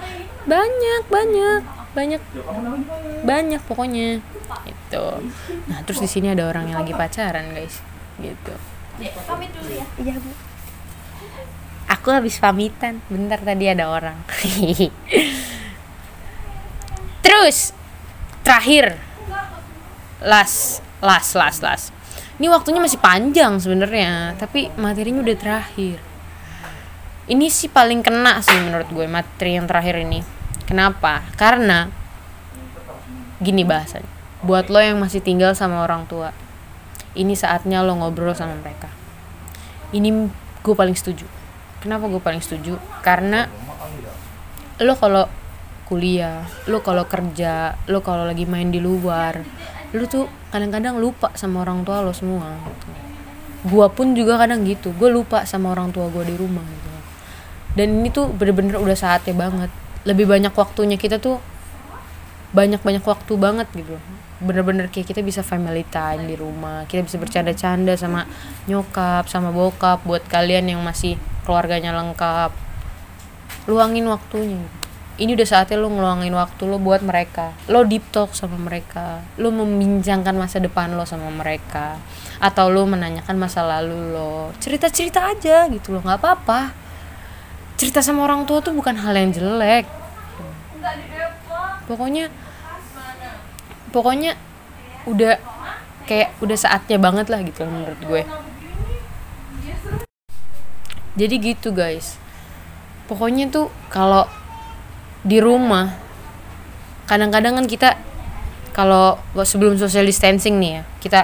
banyak 0.49 1.03
banyak 1.09 1.61
banyak 1.93 2.23
banyak 3.25 3.61
pokoknya 3.65 4.21
gitu. 4.65 5.07
Nah 5.69 5.79
terus 5.85 6.01
di 6.01 6.09
sini 6.09 6.33
ada 6.33 6.49
orang 6.49 6.73
yang 6.73 6.81
lagi 6.85 6.97
pacaran 6.97 7.53
guys 7.53 7.81
gitu. 8.21 8.55
Pamit 9.29 9.53
dulu 9.53 9.73
ya. 9.73 9.85
iya 10.01 10.15
bu. 10.17 10.31
Aku 11.87 12.09
habis 12.11 12.41
pamitan 12.41 13.05
bentar 13.13 13.39
tadi 13.45 13.69
ada 13.69 13.93
orang. 13.93 14.17
Terus 17.27 17.77
terakhir. 18.47 18.95
Las 20.23 20.79
las 21.03 21.35
las 21.35 21.59
las 21.61 21.83
ini 22.37 22.53
waktunya 22.53 22.81
masih 22.81 23.01
panjang 23.01 23.57
sebenarnya 23.59 24.37
tapi 24.39 24.71
materinya 24.79 25.25
udah 25.25 25.37
terakhir. 25.37 25.99
Ini 27.27 27.47
sih 27.51 27.67
paling 27.67 28.07
kena 28.07 28.39
sih 28.39 28.55
menurut 28.63 28.87
gue 28.93 29.07
materi 29.11 29.59
yang 29.59 29.67
terakhir 29.67 29.99
ini. 29.99 30.23
Kenapa? 30.69 31.27
Karena 31.35 31.91
gini 33.43 33.67
bahasanya 33.67 34.09
buat 34.45 34.71
lo 34.71 34.79
yang 34.79 35.01
masih 35.03 35.21
tinggal 35.21 35.53
sama 35.53 35.83
orang 35.85 36.07
tua 36.09 36.33
ini 37.17 37.33
saatnya 37.33 37.81
lo 37.81 37.97
ngobrol 37.97 38.37
sama 38.37 38.53
mereka. 38.61 38.93
Ini 39.91 40.29
gue 40.61 40.75
paling 40.77 40.95
setuju. 40.95 41.25
Kenapa 41.81 42.05
gue 42.07 42.21
paling 42.21 42.45
setuju? 42.45 42.77
Karena 43.01 43.49
lo 44.77 44.93
kalau 45.01 45.25
kuliah. 45.87 46.43
Lo 46.67 46.83
kalau 46.83 47.07
kerja 47.07 47.79
lo 47.87 48.03
kalau 48.03 48.27
lagi 48.27 48.45
main 48.45 48.75
di 48.75 48.83
luar 48.83 49.41
lo 49.95 50.05
tuh 50.11 50.27
kadang-kadang 50.51 50.99
lupa 50.99 51.31
sama 51.39 51.63
orang 51.63 51.87
tua 51.87 52.03
lo 52.03 52.11
semua 52.11 52.59
gitu. 52.59 52.89
gua 53.71 53.87
pun 53.91 54.13
juga 54.19 54.39
kadang 54.39 54.67
gitu. 54.67 54.91
Gue 54.95 55.11
lupa 55.11 55.47
sama 55.47 55.75
orang 55.75 55.91
tua 55.95 56.11
gue 56.11 56.23
di 56.27 56.35
rumah 56.39 56.63
gitu. 56.63 56.91
Dan 57.79 58.03
ini 58.03 58.09
tuh 58.15 58.31
bener-bener 58.31 58.79
udah 58.79 58.95
saatnya 58.95 59.35
banget. 59.35 59.71
Lebih 60.07 60.27
banyak 60.27 60.55
waktunya 60.55 60.95
kita 60.95 61.19
tuh 61.19 61.43
banyak-banyak 62.55 63.03
waktu 63.03 63.33
banget 63.35 63.67
gitu. 63.75 63.99
Bener-bener 64.39 64.87
kayak 64.87 65.11
kita 65.11 65.21
bisa 65.25 65.43
family 65.43 65.83
time 65.91 66.31
di 66.31 66.39
rumah. 66.39 66.87
Kita 66.87 67.03
bisa 67.03 67.19
bercanda-canda 67.19 67.99
sama 67.99 68.29
nyokap 68.71 69.27
sama 69.27 69.51
bokap 69.51 70.07
buat 70.07 70.23
kalian 70.31 70.71
yang 70.71 70.81
masih 70.87 71.19
keluarganya 71.43 71.91
lengkap. 71.91 72.55
Luangin 73.67 74.07
waktunya 74.07 74.63
ini 75.17 75.33
udah 75.33 75.49
saatnya 75.49 75.81
lo 75.81 75.89
ngeluangin 75.89 76.33
waktu 76.37 76.63
lo 76.69 76.77
buat 76.77 77.01
mereka. 77.01 77.57
Lo 77.73 77.89
deep 77.89 78.05
talk 78.13 78.37
sama 78.37 78.61
mereka. 78.61 79.25
Lo 79.41 79.49
membincangkan 79.49 80.37
masa 80.37 80.61
depan 80.61 80.93
lo 80.93 81.09
sama 81.09 81.33
mereka. 81.33 81.97
Atau 82.37 82.69
lo 82.69 82.85
menanyakan 82.85 83.37
masa 83.41 83.65
lalu 83.65 84.13
lo. 84.13 84.53
Cerita 84.61 84.93
cerita 84.93 85.25
aja 85.25 85.73
gitu 85.73 85.97
lo 85.97 86.05
nggak 86.05 86.21
apa-apa. 86.21 86.77
Cerita 87.81 88.05
sama 88.05 88.29
orang 88.29 88.45
tua 88.45 88.61
tuh 88.61 88.77
bukan 88.77 88.93
hal 89.01 89.17
yang 89.17 89.33
jelek. 89.33 89.89
Pokoknya 91.89 92.29
pokoknya 93.89 94.37
udah 95.09 95.41
kayak 96.05 96.37
udah 96.45 96.59
saatnya 96.61 97.01
banget 97.01 97.33
lah 97.33 97.41
gitu 97.41 97.65
menurut 97.65 98.01
gue. 98.05 98.23
Jadi 101.17 101.35
gitu 101.41 101.73
guys. 101.73 102.21
Pokoknya 103.09 103.49
tuh 103.49 103.73
kalau 103.89 104.29
di 105.27 105.43
rumah. 105.43 105.91
Kadang-kadang 107.11 107.59
kan 107.59 107.67
kita 107.67 107.99
kalau 108.71 109.19
sebelum 109.43 109.75
social 109.75 110.07
distancing 110.07 110.63
nih 110.63 110.71
ya 110.79 110.83
kita 111.03 111.21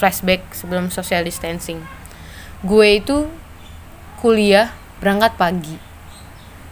flashback 0.00 0.40
sebelum 0.56 0.88
social 0.88 1.20
distancing. 1.20 1.84
Gue 2.64 3.04
itu 3.04 3.28
kuliah 4.24 4.72
berangkat 5.04 5.36
pagi 5.36 5.76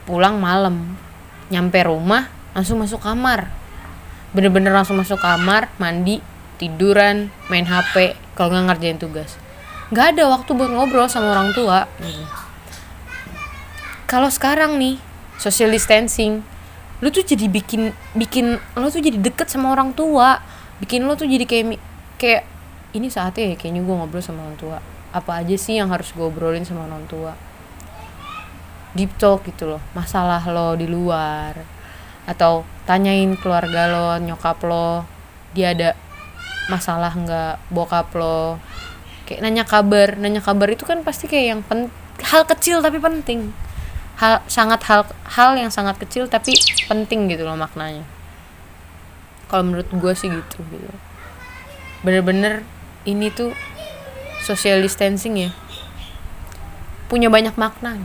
pulang 0.08 0.40
malam. 0.40 0.96
Nyampe 1.52 1.84
rumah 1.84 2.32
langsung 2.56 2.80
masuk 2.80 3.04
kamar. 3.04 3.52
Bener-bener 4.32 4.72
langsung 4.72 4.96
masuk 4.96 5.20
kamar 5.20 5.68
mandi 5.76 6.24
tiduran 6.56 7.28
main 7.52 7.68
hp 7.68 8.16
kalau 8.32 8.56
nggak 8.56 8.76
ngerjain 8.76 8.98
tugas. 9.00 9.36
Nggak 9.92 10.16
ada 10.16 10.22
waktu 10.32 10.50
buat 10.56 10.70
ngobrol 10.72 11.08
sama 11.12 11.36
orang 11.36 11.52
tua. 11.52 11.84
Kalau 14.08 14.28
sekarang 14.32 14.80
nih 14.80 14.96
social 15.38 15.70
distancing. 15.70 16.42
Lu 17.02 17.10
tuh 17.10 17.26
jadi 17.26 17.50
bikin 17.50 17.90
bikin 18.14 18.56
lo 18.78 18.86
tuh 18.88 19.02
jadi 19.02 19.18
deket 19.18 19.50
sama 19.50 19.74
orang 19.74 19.92
tua. 19.92 20.40
Bikin 20.78 21.04
lo 21.04 21.18
tuh 21.18 21.26
jadi 21.26 21.44
kayak 21.44 21.78
kayak 22.18 22.42
ini 22.94 23.10
saatnya 23.10 23.54
ya 23.54 23.56
kayaknya 23.58 23.82
gue 23.82 23.94
ngobrol 23.94 24.22
sama 24.22 24.46
orang 24.46 24.58
tua. 24.58 24.78
Apa 25.14 25.42
aja 25.42 25.54
sih 25.58 25.78
yang 25.78 25.90
harus 25.90 26.10
gue 26.14 26.24
obrolin 26.24 26.66
sama 26.66 26.86
orang 26.86 27.04
tua? 27.06 27.34
Deep 28.94 29.10
talk 29.18 29.42
gitu 29.46 29.66
loh. 29.74 29.82
Masalah 29.94 30.42
lo 30.46 30.78
di 30.78 30.86
luar. 30.86 31.58
Atau 32.24 32.62
tanyain 32.86 33.34
keluarga 33.38 33.90
lo 33.90 34.08
nyokap 34.22 34.58
lo. 34.64 35.02
Dia 35.54 35.74
ada 35.74 35.98
masalah 36.70 37.10
nggak? 37.14 37.74
Bokap 37.74 38.14
lo. 38.14 38.58
Kayak 39.26 39.40
nanya 39.42 39.64
kabar. 39.66 40.14
Nanya 40.18 40.42
kabar 40.42 40.70
itu 40.70 40.86
kan 40.86 41.02
pasti 41.02 41.26
kayak 41.26 41.46
yang 41.46 41.60
pen 41.66 41.90
hal 42.22 42.46
kecil 42.46 42.78
tapi 42.78 43.02
penting 43.02 43.63
hal 44.14 44.46
sangat 44.46 44.80
hal 44.86 45.02
hal 45.34 45.58
yang 45.58 45.74
sangat 45.74 45.98
kecil 45.98 46.30
tapi 46.30 46.54
penting 46.86 47.26
gitu 47.26 47.42
loh 47.42 47.58
maknanya. 47.58 48.06
Kalau 49.50 49.66
menurut 49.66 49.88
gue 49.90 50.12
sih 50.14 50.30
gitu 50.30 50.58
gitu. 50.70 50.88
Bener-bener 52.06 52.62
ini 53.04 53.28
tuh 53.32 53.50
social 54.44 54.80
distancing 54.80 55.48
ya. 55.48 55.50
Punya 57.10 57.28
banyak 57.28 57.54
makna. 57.58 58.02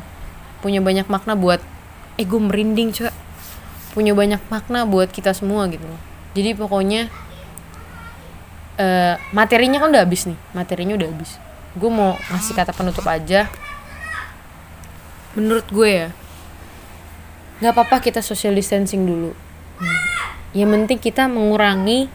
Punya 0.59 0.83
banyak 0.83 1.07
makna 1.07 1.37
buat 1.37 1.61
eh 2.19 2.27
gue 2.27 2.41
merinding 2.41 2.91
cuy 2.91 3.07
punya 3.89 4.13
banyak 4.13 4.43
makna 4.53 4.85
buat 4.85 5.09
kita 5.09 5.33
semua 5.33 5.65
gitu 5.71 5.87
loh. 5.87 6.01
Jadi 6.35 6.53
pokoknya 6.57 7.09
eh 8.79 9.15
materinya 9.35 9.77
kan 9.81 9.93
udah 9.93 10.03
habis 10.03 10.25
nih. 10.25 10.39
Materinya 10.57 10.93
udah 10.98 11.07
habis. 11.09 11.37
Gue 11.77 11.89
mau 11.93 12.17
ngasih 12.33 12.53
kata 12.57 12.74
penutup 12.74 13.05
aja 13.05 13.45
menurut 15.39 15.67
gue 15.71 15.89
ya 15.89 16.09
nggak 17.59 17.71
apa-apa 17.75 17.99
kita 18.03 18.19
social 18.23 18.55
distancing 18.55 19.03
dulu. 19.03 19.31
Hmm. 19.79 19.99
yang 20.51 20.75
penting 20.75 20.99
kita 20.99 21.31
mengurangi 21.31 22.11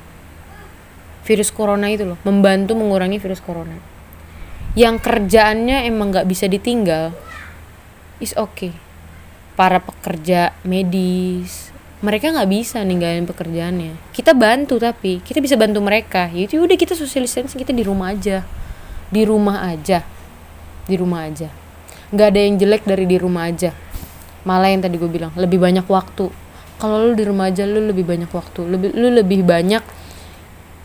virus 1.25 1.49
corona 1.49 1.89
itu 1.89 2.05
loh 2.05 2.21
membantu 2.29 2.77
mengurangi 2.77 3.17
virus 3.17 3.41
corona. 3.41 3.81
Yang 4.77 5.01
kerjaannya 5.01 5.89
emang 5.89 6.13
nggak 6.13 6.29
bisa 6.29 6.45
ditinggal 6.45 7.17
is 8.21 8.37
okay. 8.37 8.77
Para 9.55 9.81
pekerja 9.81 10.53
medis 10.67 11.73
mereka 12.05 12.29
nggak 12.29 12.51
bisa 12.51 12.85
ninggalin 12.85 13.25
pekerjaannya. 13.25 14.13
Kita 14.13 14.37
bantu 14.37 14.77
tapi 14.77 15.25
kita 15.25 15.41
bisa 15.41 15.57
bantu 15.57 15.81
mereka. 15.81 16.29
Yaitu 16.29 16.61
udah 16.61 16.77
kita 16.77 16.93
social 16.93 17.25
distancing 17.25 17.57
kita 17.57 17.73
di 17.73 17.87
rumah 17.87 18.13
aja. 18.13 18.45
Di 19.09 19.23
rumah 19.25 19.65
aja. 19.65 20.05
Di 20.85 21.01
rumah 21.01 21.25
aja 21.25 21.64
nggak 22.15 22.29
ada 22.31 22.41
yang 22.47 22.55
jelek 22.63 22.87
dari 22.87 23.11
di 23.11 23.19
rumah 23.19 23.51
aja. 23.51 23.75
Malah 24.47 24.71
yang 24.71 24.87
tadi 24.87 24.95
gue 24.95 25.11
bilang 25.11 25.35
lebih 25.35 25.59
banyak 25.59 25.83
waktu. 25.91 26.31
Kalau 26.79 27.11
lu 27.11 27.13
di 27.19 27.27
rumah 27.27 27.51
aja 27.51 27.67
lu 27.67 27.83
lebih 27.83 28.07
banyak 28.07 28.31
waktu. 28.31 28.61
Lebih 28.71 28.95
lu 28.95 29.11
lebih 29.11 29.43
banyak 29.43 29.83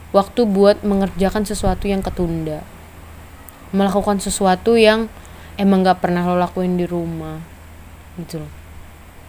waktu 0.10 0.42
buat 0.50 0.82
mengerjakan 0.82 1.46
sesuatu 1.46 1.86
yang 1.86 2.02
ketunda. 2.02 2.66
Melakukan 3.70 4.18
sesuatu 4.18 4.74
yang 4.74 5.06
emang 5.62 5.86
nggak 5.86 6.02
pernah 6.02 6.26
lo 6.26 6.34
lakuin 6.34 6.74
di 6.82 6.90
rumah. 6.90 7.38
Gitu 8.18 8.42
loh. 8.42 8.52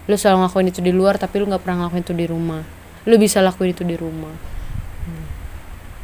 Lu 0.08 0.16
selalu 0.16 0.48
ngelakuin 0.48 0.66
itu 0.72 0.80
di 0.80 0.92
luar 0.96 1.20
tapi 1.20 1.36
lu 1.36 1.44
nggak 1.52 1.60
pernah 1.60 1.84
ngelakuin 1.84 2.04
itu 2.08 2.14
di 2.16 2.26
rumah. 2.26 2.62
Lu 3.04 3.20
bisa 3.20 3.44
lakuin 3.44 3.76
itu 3.76 3.84
di 3.84 4.00
rumah. 4.00 4.32
Hmm. 5.00 5.24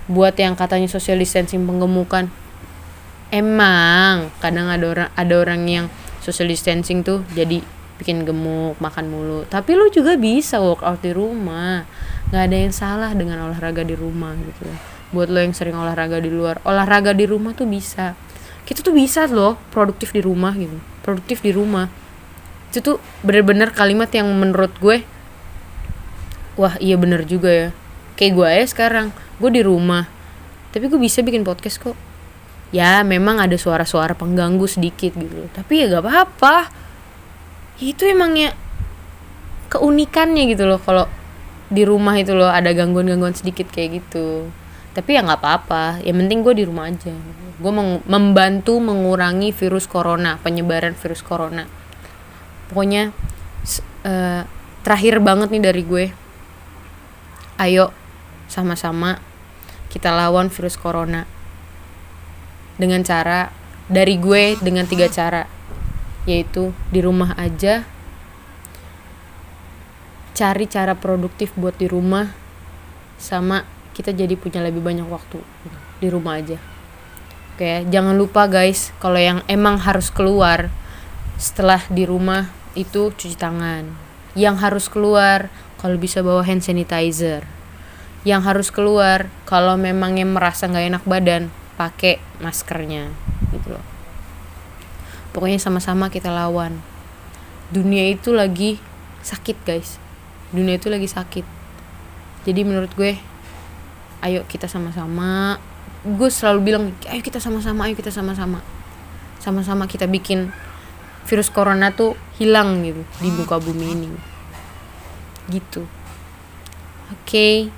buat 0.08 0.32
yang 0.40 0.56
katanya 0.56 0.88
social 0.88 1.20
distancing 1.20 1.68
penggemukan 1.68 2.32
emang 3.30 4.30
kadang 4.38 4.70
ada 4.70 4.86
orang 4.86 5.10
ada 5.14 5.34
orang 5.34 5.62
yang 5.66 5.86
social 6.22 6.50
distancing 6.50 7.06
tuh 7.06 7.22
jadi 7.34 7.62
bikin 7.96 8.28
gemuk 8.28 8.76
makan 8.76 9.08
mulu. 9.08 9.48
Tapi 9.48 9.72
lu 9.72 9.88
juga 9.88 10.20
bisa 10.20 10.60
workout 10.60 11.00
di 11.00 11.16
rumah. 11.16 11.88
Nggak 12.28 12.42
ada 12.42 12.56
yang 12.56 12.74
salah 12.74 13.10
dengan 13.16 13.46
olahraga 13.48 13.86
di 13.86 13.96
rumah 13.96 14.36
gitu. 14.36 14.66
Buat 15.14 15.30
lo 15.32 15.38
yang 15.40 15.54
sering 15.54 15.78
olahraga 15.78 16.18
di 16.18 16.28
luar 16.28 16.60
olahraga 16.66 17.16
di 17.16 17.24
rumah 17.24 17.56
tuh 17.56 17.70
bisa. 17.70 18.18
Kita 18.66 18.82
tuh 18.82 18.92
bisa 18.92 19.24
loh 19.30 19.54
produktif 19.70 20.10
di 20.10 20.20
rumah 20.20 20.52
gitu 20.58 20.76
produktif 21.06 21.38
di 21.38 21.54
rumah. 21.54 21.86
Itu 22.74 22.82
tuh 22.82 22.96
bener-bener 23.22 23.70
kalimat 23.70 24.10
yang 24.10 24.26
menurut 24.26 24.74
gue 24.82 25.06
wah 26.58 26.74
iya 26.82 26.98
bener 26.98 27.22
juga 27.22 27.50
ya. 27.54 27.68
Kayak 28.18 28.32
gue 28.34 28.48
ya 28.50 28.64
sekarang 28.66 29.06
gue 29.38 29.50
di 29.54 29.62
rumah. 29.62 30.10
Tapi 30.74 30.90
gue 30.90 30.98
bisa 30.98 31.22
bikin 31.22 31.46
podcast 31.46 31.78
kok 31.78 31.94
ya 32.74 33.06
memang 33.06 33.38
ada 33.38 33.54
suara-suara 33.54 34.14
pengganggu 34.18 34.66
sedikit 34.66 35.14
gitu. 35.14 35.46
Tapi 35.54 35.72
ya 35.82 35.84
gak 35.92 36.04
apa-apa. 36.06 36.56
Itu 37.78 38.08
emangnya 38.08 38.56
keunikannya 39.68 40.48
gitu 40.50 40.64
loh. 40.64 40.80
Kalau 40.80 41.06
di 41.66 41.82
rumah 41.82 42.14
itu 42.14 42.34
loh 42.34 42.50
ada 42.50 42.70
gangguan-gangguan 42.70 43.34
sedikit 43.34 43.70
kayak 43.70 44.02
gitu. 44.02 44.48
Tapi 44.96 45.18
ya 45.18 45.20
nggak 45.20 45.40
apa-apa. 45.42 46.00
Yang 46.00 46.16
penting 46.24 46.38
gue 46.40 46.54
di 46.56 46.64
rumah 46.64 46.88
aja. 46.88 47.12
Gue 47.60 47.72
membantu 48.08 48.80
mengurangi 48.80 49.52
virus 49.52 49.84
corona 49.84 50.40
penyebaran 50.40 50.96
virus 50.96 51.20
corona. 51.20 51.68
Pokoknya 52.72 53.12
eh, 54.08 54.42
terakhir 54.80 55.20
banget 55.20 55.52
nih 55.52 55.62
dari 55.62 55.82
gue. 55.84 56.04
Ayo 57.60 57.92
sama-sama 58.48 59.20
kita 59.92 60.12
lawan 60.14 60.48
virus 60.48 60.78
corona 60.80 61.28
dengan 62.76 63.00
cara 63.04 63.50
dari 63.88 64.16
gue 64.20 64.56
dengan 64.60 64.84
tiga 64.88 65.08
cara. 65.08 65.48
Yaitu 66.26 66.74
di 66.90 67.00
rumah 67.00 67.38
aja 67.38 67.86
cari 70.36 70.68
cara 70.68 70.92
produktif 70.92 71.56
buat 71.56 71.80
di 71.80 71.88
rumah 71.88 72.28
sama 73.16 73.64
kita 73.96 74.12
jadi 74.12 74.36
punya 74.36 74.60
lebih 74.60 74.84
banyak 74.84 75.08
waktu 75.08 75.40
di 75.96 76.08
rumah 76.12 76.36
aja. 76.36 76.60
Oke 77.56 77.88
jangan 77.88 78.12
lupa 78.12 78.44
guys 78.44 78.92
kalau 79.00 79.16
yang 79.16 79.40
emang 79.48 79.80
harus 79.80 80.12
keluar 80.12 80.68
setelah 81.40 81.80
di 81.88 82.04
rumah 82.04 82.52
itu 82.76 83.08
cuci 83.16 83.38
tangan. 83.40 83.88
Yang 84.36 84.56
harus 84.60 84.86
keluar 84.92 85.48
kalau 85.80 85.96
bisa 85.96 86.20
bawa 86.20 86.44
hand 86.44 86.60
sanitizer. 86.60 87.48
Yang 88.28 88.42
harus 88.44 88.68
keluar 88.68 89.32
kalau 89.48 89.80
memang 89.80 90.20
yang 90.20 90.36
merasa 90.36 90.68
nggak 90.68 90.86
enak 90.92 91.04
badan 91.08 91.48
pakai 91.76 92.18
maskernya 92.40 93.12
gitu 93.52 93.76
loh. 93.76 93.84
Pokoknya 95.36 95.60
sama-sama 95.60 96.08
kita 96.08 96.32
lawan. 96.32 96.80
Dunia 97.68 98.08
itu 98.08 98.32
lagi 98.32 98.80
sakit 99.20 99.56
guys. 99.68 100.00
Dunia 100.48 100.80
itu 100.80 100.88
lagi 100.88 101.04
sakit. 101.04 101.44
Jadi 102.48 102.60
menurut 102.64 102.88
gue 102.96 103.20
ayo 104.24 104.48
kita 104.48 104.64
sama-sama. 104.64 105.60
Gue 106.00 106.32
selalu 106.32 106.58
bilang 106.64 106.84
ayo 107.12 107.20
kita 107.20 107.36
sama-sama 107.36 107.84
ayo 107.84 107.94
kita 107.94 108.08
sama-sama. 108.08 108.64
Sama-sama 109.36 109.84
kita 109.84 110.08
bikin 110.08 110.48
virus 111.28 111.52
corona 111.52 111.92
tuh 111.92 112.16
hilang 112.40 112.80
gitu 112.80 113.04
di 113.20 113.28
muka 113.28 113.60
bumi 113.60 113.86
ini. 113.92 114.08
Gitu. 115.52 115.84
Oke. 117.12 117.68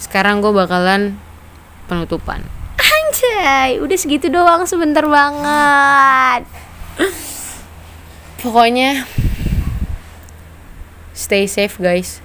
Sekarang 0.00 0.40
gue 0.40 0.48
bakalan 0.48 1.20
penutupan 1.84 2.53
anjay 3.14 3.78
udah 3.78 3.94
segitu 3.94 4.26
doang 4.26 4.66
sebentar 4.66 5.06
banget. 5.06 6.42
Pokoknya 8.42 9.06
stay 11.14 11.46
safe 11.46 11.78
guys. 11.78 12.18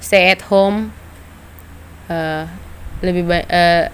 Stay 0.00 0.32
at 0.32 0.40
home. 0.48 0.96
Eh, 2.08 2.44
lebih 3.04 3.28
baik 3.28 3.46
eh, 3.52 3.92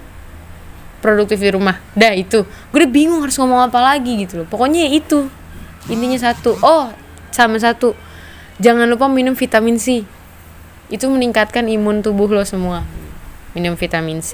produktif 1.03 1.43
di 1.43 1.51
rumah. 1.51 1.83
Dah 1.99 2.15
itu. 2.15 2.47
Gue 2.71 2.87
udah 2.87 2.91
bingung 2.91 3.19
harus 3.19 3.35
ngomong 3.35 3.67
apa 3.67 3.83
lagi 3.83 4.23
gitu 4.23 4.43
loh. 4.43 4.47
Pokoknya 4.47 4.87
ya 4.87 4.89
itu. 5.03 5.27
Intinya 5.91 6.31
satu. 6.31 6.55
Oh 6.63 6.87
sama 7.35 7.59
satu. 7.59 7.91
Jangan 8.63 8.87
lupa 8.87 9.11
minum 9.11 9.35
vitamin 9.35 9.75
C. 9.75 10.07
Itu 10.87 11.11
meningkatkan 11.11 11.67
imun 11.67 11.99
tubuh 11.99 12.31
lo 12.31 12.47
semua. 12.47 12.87
Minum 13.51 13.75
vitamin 13.75 14.23
C 14.23 14.31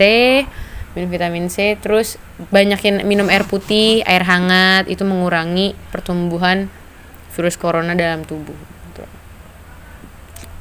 minum 0.97 1.13
vitamin 1.13 1.45
C 1.53 1.77
terus 1.77 2.17
banyakin 2.49 3.05
minum 3.05 3.29
air 3.29 3.45
putih 3.45 4.01
air 4.09 4.25
hangat 4.25 4.89
itu 4.89 5.05
mengurangi 5.05 5.77
pertumbuhan 5.93 6.73
virus 7.37 7.53
corona 7.53 7.93
dalam 7.93 8.25
tubuh. 8.25 8.57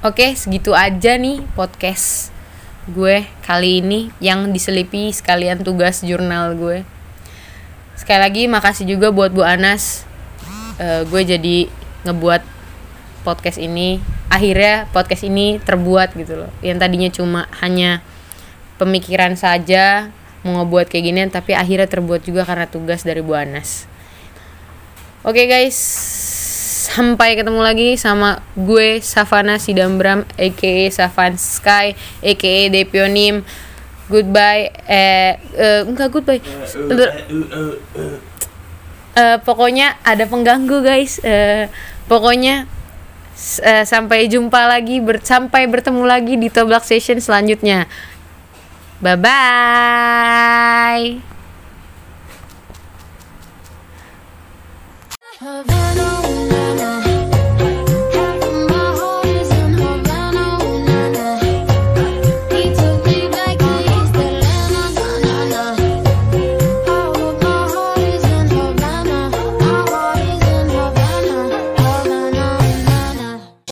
Oke, 0.04 0.36
segitu 0.38 0.76
aja 0.76 1.16
nih 1.16 1.40
podcast 1.56 2.30
gue 2.86 3.26
kali 3.42 3.82
ini 3.82 4.12
yang 4.22 4.54
diselipi 4.54 5.10
sekalian 5.10 5.64
tugas 5.64 6.04
jurnal 6.04 6.54
gue. 6.54 6.86
Sekali 7.98 8.20
lagi 8.20 8.42
makasih 8.46 8.86
juga 8.86 9.10
buat 9.10 9.34
Bu 9.34 9.42
Anas. 9.42 10.06
Eh, 10.78 11.02
gue 11.08 11.22
jadi 11.26 11.66
ngebuat 12.06 12.44
podcast 13.24 13.58
ini. 13.58 13.98
Akhirnya 14.28 14.86
podcast 14.92 15.26
ini 15.26 15.58
terbuat 15.64 16.14
gitu 16.14 16.44
loh. 16.44 16.52
Yang 16.62 16.78
tadinya 16.86 17.10
cuma 17.10 17.40
hanya 17.64 18.04
pemikiran 18.76 19.34
saja 19.34 20.12
mau 20.46 20.62
ngebuat 20.62 20.86
kayak 20.86 21.04
gini 21.04 21.20
tapi 21.26 21.58
akhirnya 21.58 21.90
terbuat 21.90 22.22
juga 22.22 22.46
karena 22.46 22.70
tugas 22.70 23.02
dari 23.02 23.18
Bu 23.18 23.34
Anas. 23.34 23.90
Oke 25.26 25.50
guys, 25.50 25.74
sampai 26.86 27.34
ketemu 27.34 27.58
lagi 27.58 27.98
sama 27.98 28.46
gue 28.54 29.02
Savana 29.02 29.58
Sidambram 29.58 30.22
aka 30.38 30.74
Savan 30.94 31.34
Sky 31.34 31.98
aka 32.22 32.54
Depionim. 32.70 33.42
Goodbye 34.06 34.70
eh 34.86 35.34
eh, 35.58 35.82
enggak 35.82 36.14
goodbye. 36.14 36.38
Eh, 39.16 39.38
pokoknya 39.42 39.98
ada 40.06 40.30
pengganggu 40.30 40.78
guys. 40.86 41.18
Eh, 41.26 41.66
pokoknya 42.06 42.70
eh, 43.66 43.82
sampai 43.82 44.30
jumpa 44.30 44.70
lagi 44.70 45.02
ber- 45.02 45.24
sampai 45.26 45.66
bertemu 45.66 46.06
lagi 46.06 46.38
di 46.38 46.46
Toblak 46.54 46.86
Session 46.86 47.18
selanjutnya. 47.18 47.90
Bye 49.00 49.16
bye. 49.16 49.36